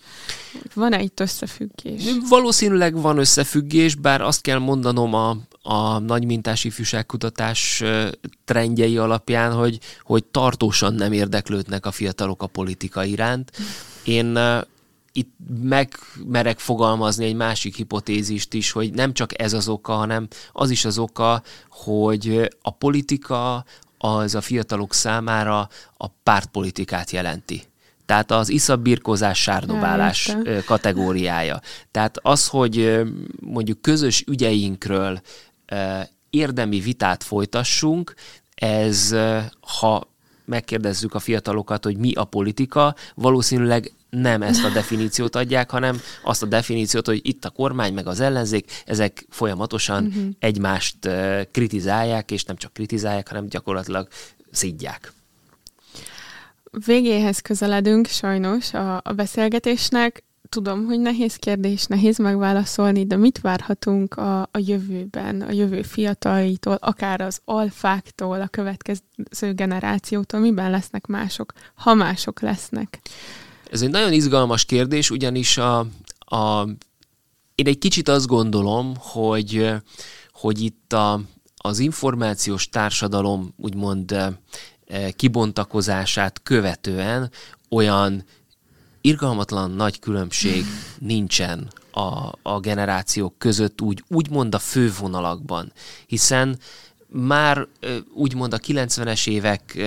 Van 0.75 0.93
-e 0.93 1.03
itt 1.03 1.21
összefüggés? 1.21 2.03
Valószínűleg 2.29 3.01
van 3.01 3.19
összefüggés, 3.19 3.95
bár 3.95 4.21
azt 4.21 4.41
kell 4.41 4.59
mondanom 4.59 5.15
a, 5.15 5.37
a 5.63 5.99
nagymintás 5.99 6.65
ifjúságkutatás 6.65 7.83
trendjei 8.45 8.99
alapján, 8.99 9.53
hogy, 9.53 9.79
hogy 10.03 10.25
tartósan 10.25 10.95
nem 10.95 11.13
érdeklődnek 11.13 11.87
a 11.87 11.91
fiatalok 11.91 12.43
a 12.43 12.47
politika 12.47 13.05
iránt. 13.05 13.53
Én 14.05 14.39
itt 15.17 15.35
megmerek 15.63 16.59
fogalmazni 16.59 17.25
egy 17.25 17.35
másik 17.35 17.77
hipotézist 17.77 18.55
is, 18.55 18.71
hogy 18.71 18.93
nem 18.93 19.13
csak 19.13 19.41
ez 19.41 19.53
az 19.53 19.69
oka, 19.69 19.93
hanem 19.93 20.29
az 20.53 20.71
is 20.71 20.85
az 20.85 20.99
oka, 20.99 21.43
hogy 21.69 22.51
a 22.63 22.71
politika 22.71 23.65
az 23.99 24.35
a 24.35 24.41
fiatalok 24.41 24.95
számára 24.95 25.69
a 25.97 26.09
pártpolitikát 26.09 27.11
jelenti. 27.11 27.63
Tehát 28.07 28.31
az 28.31 28.49
iszabbirkozás, 28.49 29.43
sárdobálás 29.43 30.37
ja, 30.45 30.65
kategóriája. 30.65 31.61
Tehát 31.91 32.19
az, 32.23 32.47
hogy 32.47 33.01
mondjuk 33.41 33.83
közös 33.83 34.25
ügyeinkről 34.27 35.21
érdemi 36.31 36.81
vitát 36.81 37.23
folytassunk, 37.23 38.15
ez, 38.55 39.15
ha 39.61 40.09
megkérdezzük 40.45 41.15
a 41.15 41.19
fiatalokat, 41.19 41.85
hogy 41.85 41.97
mi 41.97 42.13
a 42.13 42.25
politika, 42.25 42.95
valószínűleg 43.15 43.93
nem 44.11 44.43
ezt 44.43 44.65
a 44.65 44.69
definíciót 44.69 45.37
adják, 45.37 45.71
hanem 45.71 46.01
azt 46.23 46.43
a 46.43 46.47
definíciót, 46.47 47.07
hogy 47.07 47.21
itt 47.23 47.45
a 47.45 47.51
kormány 47.51 47.95
meg 47.95 48.07
az 48.07 48.21
ellenzék, 48.21 48.83
ezek 48.85 49.27
folyamatosan 49.31 50.07
uh-huh. 50.07 50.25
egymást 50.39 50.97
kritizálják, 51.53 52.31
és 52.31 52.45
nem 52.45 52.57
csak 52.57 52.73
kritizálják, 52.73 53.29
hanem 53.29 53.47
gyakorlatilag 53.47 54.09
szidják. 54.51 55.13
Végéhez 56.87 57.41
közeledünk 57.41 58.07
sajnos 58.07 58.75
a, 58.75 58.97
a 59.05 59.13
beszélgetésnek. 59.13 60.25
Tudom, 60.49 60.85
hogy 60.85 61.01
nehéz 61.01 61.37
kérdés, 61.37 61.87
nehéz 61.87 62.19
megválaszolni, 62.19 63.07
de 63.07 63.17
mit 63.17 63.41
várhatunk 63.41 64.15
a, 64.15 64.43
a 64.43 64.59
jövőben, 64.59 65.41
a 65.41 65.51
jövő 65.51 65.83
fiatalaitól, 65.83 66.79
akár 66.81 67.21
az 67.21 67.41
alfáktól, 67.45 68.41
a 68.41 68.49
következő 68.49 69.53
generációtól, 69.55 70.41
miben 70.41 70.71
lesznek 70.71 71.07
mások, 71.07 71.53
ha 71.75 71.95
mások 71.95 72.41
lesznek? 72.41 73.01
Ez 73.71 73.83
egy 73.83 73.91
nagyon 73.91 74.13
izgalmas 74.13 74.65
kérdés, 74.65 75.11
ugyanis 75.11 75.59
a, 75.59 75.79
a, 76.19 76.69
én 77.55 77.67
egy 77.67 77.79
kicsit 77.79 78.09
azt 78.09 78.27
gondolom, 78.27 78.95
hogy, 78.99 79.73
hogy 80.33 80.61
itt 80.61 80.93
a, 80.93 81.21
az 81.57 81.79
információs 81.79 82.69
társadalom 82.69 83.55
úgymond 83.57 84.13
eh, 84.13 85.11
kibontakozását 85.11 86.43
követően 86.43 87.31
olyan 87.71 88.25
irgalmatlan 89.01 89.71
nagy 89.71 89.99
különbség 89.99 90.65
nincsen 90.99 91.71
a, 91.91 92.33
a 92.43 92.61
generációk 92.61 93.39
között 93.39 93.81
úgy, 93.81 94.05
úgymond 94.09 94.55
a 94.55 94.59
fővonalakban, 94.59 95.73
hiszen 96.07 96.59
már 97.09 97.67
úgymond 98.15 98.53
a 98.53 98.59
90-es 98.59 99.29
évek 99.29 99.79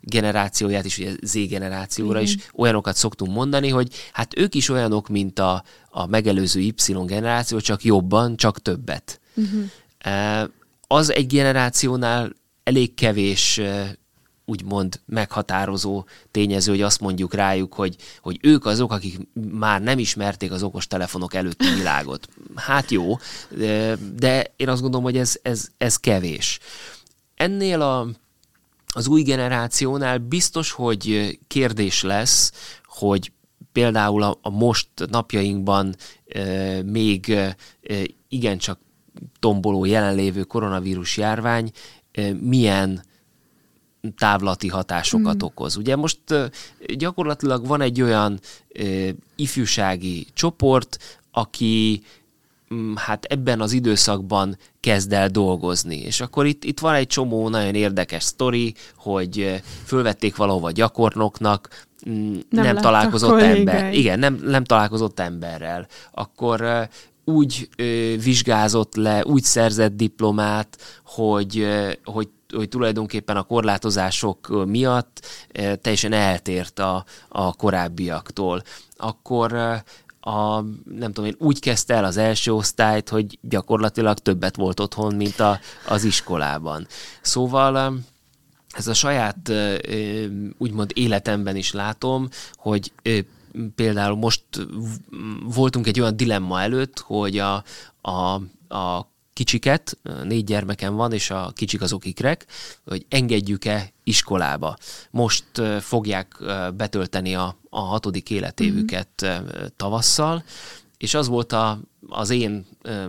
generációját 0.00 0.84
is, 0.84 0.98
ugye 0.98 1.14
Z 1.22 1.32
generációra 1.48 2.18
mm. 2.18 2.22
is 2.22 2.36
olyanokat 2.54 2.96
szoktunk 2.96 3.32
mondani, 3.32 3.68
hogy 3.68 3.88
hát 4.12 4.38
ők 4.38 4.54
is 4.54 4.68
olyanok, 4.68 5.08
mint 5.08 5.38
a, 5.38 5.64
a 5.90 6.06
megelőző 6.06 6.60
Y 6.60 6.74
generáció, 7.06 7.60
csak 7.60 7.84
jobban, 7.84 8.36
csak 8.36 8.62
többet. 8.62 9.20
Mm-hmm. 9.40 10.44
Az 10.86 11.12
egy 11.12 11.26
generációnál 11.26 12.32
elég 12.62 12.94
kevés 12.94 13.60
úgymond 14.52 15.00
meghatározó 15.06 16.04
tényező, 16.30 16.70
hogy 16.70 16.80
azt 16.80 17.00
mondjuk 17.00 17.34
rájuk, 17.34 17.74
hogy, 17.74 17.96
hogy 18.20 18.38
ők 18.42 18.66
azok, 18.66 18.92
akik 18.92 19.18
már 19.50 19.82
nem 19.82 19.98
ismerték 19.98 20.52
az 20.52 20.62
okos 20.62 20.86
telefonok 20.86 21.34
előtti 21.34 21.74
világot. 21.74 22.28
Hát 22.54 22.90
jó, 22.90 23.18
de 24.16 24.52
én 24.56 24.68
azt 24.68 24.80
gondolom, 24.80 25.04
hogy 25.04 25.16
ez, 25.16 25.38
ez, 25.42 25.68
ez 25.78 25.96
kevés. 25.96 26.58
Ennél 27.34 27.82
a, 27.82 28.08
az 28.86 29.06
új 29.06 29.22
generációnál 29.22 30.18
biztos, 30.18 30.70
hogy 30.70 31.38
kérdés 31.46 32.02
lesz, 32.02 32.52
hogy 32.84 33.32
például 33.72 34.22
a, 34.22 34.38
a 34.42 34.50
most 34.50 34.88
napjainkban 35.10 35.96
e, 36.28 36.82
még 36.82 37.30
e, 37.30 37.56
igencsak 38.28 38.78
tomboló 39.38 39.84
jelenlévő 39.84 40.42
koronavírus 40.42 41.16
járvány 41.16 41.70
milyen 42.40 43.02
távlati 44.16 44.68
hatásokat 44.68 45.34
mm. 45.34 45.46
okoz. 45.46 45.76
Ugye 45.76 45.96
most 45.96 46.18
gyakorlatilag 46.96 47.66
van 47.66 47.80
egy 47.80 48.02
olyan 48.02 48.40
ifjúsági 49.36 50.26
csoport, 50.34 51.20
aki 51.30 52.02
mm, 52.74 52.94
hát 52.96 53.24
ebben 53.24 53.60
az 53.60 53.72
időszakban 53.72 54.58
kezd 54.80 55.12
el 55.12 55.28
dolgozni. 55.28 55.96
És 55.96 56.20
akkor 56.20 56.46
itt, 56.46 56.64
itt 56.64 56.80
van 56.80 56.94
egy 56.94 57.06
csomó 57.06 57.48
nagyon 57.48 57.74
érdekes 57.74 58.22
sztori, 58.22 58.74
hogy 58.96 59.62
fölvették 59.84 60.36
valahova 60.36 60.70
gyakornoknak, 60.70 61.86
mm, 62.08 62.38
nem, 62.50 62.64
nem 62.64 62.76
találkozott 62.76 63.40
ember. 63.40 63.94
Igen, 63.94 64.18
nem, 64.18 64.40
nem 64.44 64.64
találkozott 64.64 65.20
emberrel. 65.20 65.86
Akkor 66.12 66.88
úgy 67.24 67.68
ö, 67.76 68.14
vizsgázott 68.22 68.94
le, 68.94 69.24
úgy 69.24 69.42
szerzett 69.42 69.96
diplomát, 69.96 70.78
hogy, 71.04 71.58
ö, 71.58 71.92
hogy 72.04 72.28
hogy 72.52 72.68
tulajdonképpen 72.68 73.36
a 73.36 73.42
korlátozások 73.42 74.64
miatt 74.66 75.26
teljesen 75.80 76.12
eltért 76.12 76.78
a, 76.78 77.04
a 77.28 77.54
korábbiaktól. 77.54 78.62
Akkor 78.96 79.52
a, 80.20 80.60
nem 80.84 81.12
tudom 81.12 81.24
én, 81.24 81.36
úgy 81.38 81.60
kezdte 81.60 81.94
el 81.94 82.04
az 82.04 82.16
első 82.16 82.52
osztályt, 82.52 83.08
hogy 83.08 83.38
gyakorlatilag 83.40 84.18
többet 84.18 84.56
volt 84.56 84.80
otthon, 84.80 85.14
mint 85.14 85.40
a, 85.40 85.60
az 85.88 86.04
iskolában. 86.04 86.86
Szóval 87.20 87.98
ez 88.72 88.86
a 88.86 88.94
saját 88.94 89.52
úgymond 90.58 90.90
életemben 90.94 91.56
is 91.56 91.72
látom, 91.72 92.28
hogy 92.54 92.92
például 93.74 94.16
most 94.16 94.44
voltunk 95.44 95.86
egy 95.86 96.00
olyan 96.00 96.16
dilemma 96.16 96.60
előtt, 96.60 96.98
hogy 96.98 97.38
a, 97.38 97.64
a, 98.00 98.40
a 98.74 99.11
kicsiket, 99.42 99.98
négy 100.22 100.44
gyermekem 100.44 100.94
van, 100.94 101.12
és 101.12 101.30
a 101.30 101.52
kicsik 101.54 101.82
azok 101.82 102.04
ikrek, 102.04 102.46
hogy 102.84 103.06
engedjük-e 103.08 103.92
iskolába. 104.04 104.76
Most 105.10 105.44
fogják 105.80 106.36
betölteni 106.74 107.34
a, 107.34 107.58
a 107.70 107.80
hatodik 107.80 108.30
életévüket 108.30 109.26
mm-hmm. 109.26 109.64
tavasszal, 109.76 110.44
és 111.02 111.14
az 111.14 111.28
volt 111.28 111.52
a, 111.52 111.78
az 112.08 112.30
én 112.30 112.66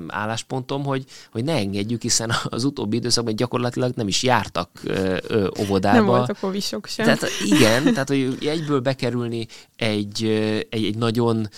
álláspontom, 0.08 0.84
hogy, 0.84 1.06
hogy 1.32 1.44
ne 1.44 1.54
engedjük, 1.54 2.02
hiszen 2.02 2.32
az 2.44 2.64
utóbbi 2.64 2.96
időszakban 2.96 3.36
gyakorlatilag 3.36 3.92
nem 3.96 4.08
is 4.08 4.24
jártak 4.24 4.70
ö, 4.84 5.18
ö, 5.28 5.48
óvodába. 5.60 5.98
Nem 5.98 6.06
voltak 6.06 6.38
ovisok 6.42 6.88
sem. 6.88 7.06
Tehát 7.06 7.24
igen, 7.46 7.84
tehát 7.84 8.08
hogy 8.08 8.38
egyből 8.46 8.80
bekerülni 8.80 9.48
egy, 9.76 10.24
egy, 10.70 10.84
egy 10.86 10.98
nagyon 10.98 11.50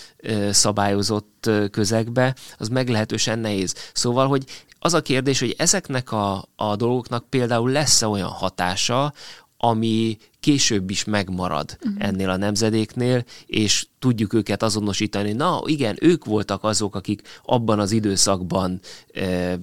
szabályozott 0.50 1.50
közegbe, 1.70 2.34
az 2.58 2.68
meglehetősen 2.68 3.38
nehéz. 3.38 3.74
Szóval, 3.92 4.26
hogy 4.28 4.44
az 4.78 4.94
a 4.94 5.02
kérdés, 5.02 5.40
hogy 5.40 5.54
ezeknek 5.58 6.12
a, 6.12 6.48
a 6.56 6.76
dolgoknak 6.76 7.30
például 7.30 7.70
lesz-e 7.70 8.06
olyan 8.06 8.28
hatása, 8.28 9.12
ami 9.56 10.18
később 10.40 10.90
is 10.90 11.04
megmarad 11.04 11.78
uh-huh. 11.80 12.06
ennél 12.06 12.30
a 12.30 12.36
nemzedéknél, 12.36 13.24
és 13.46 13.86
tudjuk 13.98 14.32
őket 14.32 14.62
azonosítani. 14.62 15.32
Na 15.32 15.62
igen, 15.64 15.96
ők 16.00 16.24
voltak 16.24 16.64
azok, 16.64 16.94
akik 16.94 17.22
abban 17.44 17.78
az 17.78 17.92
időszakban 17.92 18.80
eh, 19.12 19.54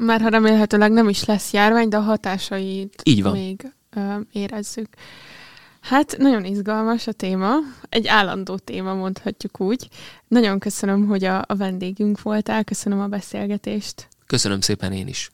már 0.00 0.20
ha 0.20 0.28
remélhetőleg 0.28 0.92
nem 0.92 1.08
is 1.08 1.24
lesz 1.24 1.52
járvány, 1.52 1.88
de 1.88 1.96
a 1.96 2.00
hatásait 2.00 3.02
Így 3.04 3.22
van. 3.22 3.32
még 3.32 3.72
ö, 3.90 4.14
érezzük. 4.32 4.88
Hát 5.80 6.16
nagyon 6.18 6.44
izgalmas 6.44 7.06
a 7.06 7.12
téma, 7.12 7.54
egy 7.88 8.06
állandó 8.06 8.56
téma 8.56 8.94
mondhatjuk 8.94 9.60
úgy. 9.60 9.88
Nagyon 10.28 10.58
köszönöm, 10.58 11.06
hogy 11.06 11.24
a, 11.24 11.44
a 11.46 11.56
vendégünk 11.56 12.22
voltál, 12.22 12.64
köszönöm 12.64 13.00
a 13.00 13.06
beszélgetést. 13.06 14.08
Köszönöm 14.26 14.60
szépen 14.60 14.92
én 14.92 15.06
is. 15.06 15.30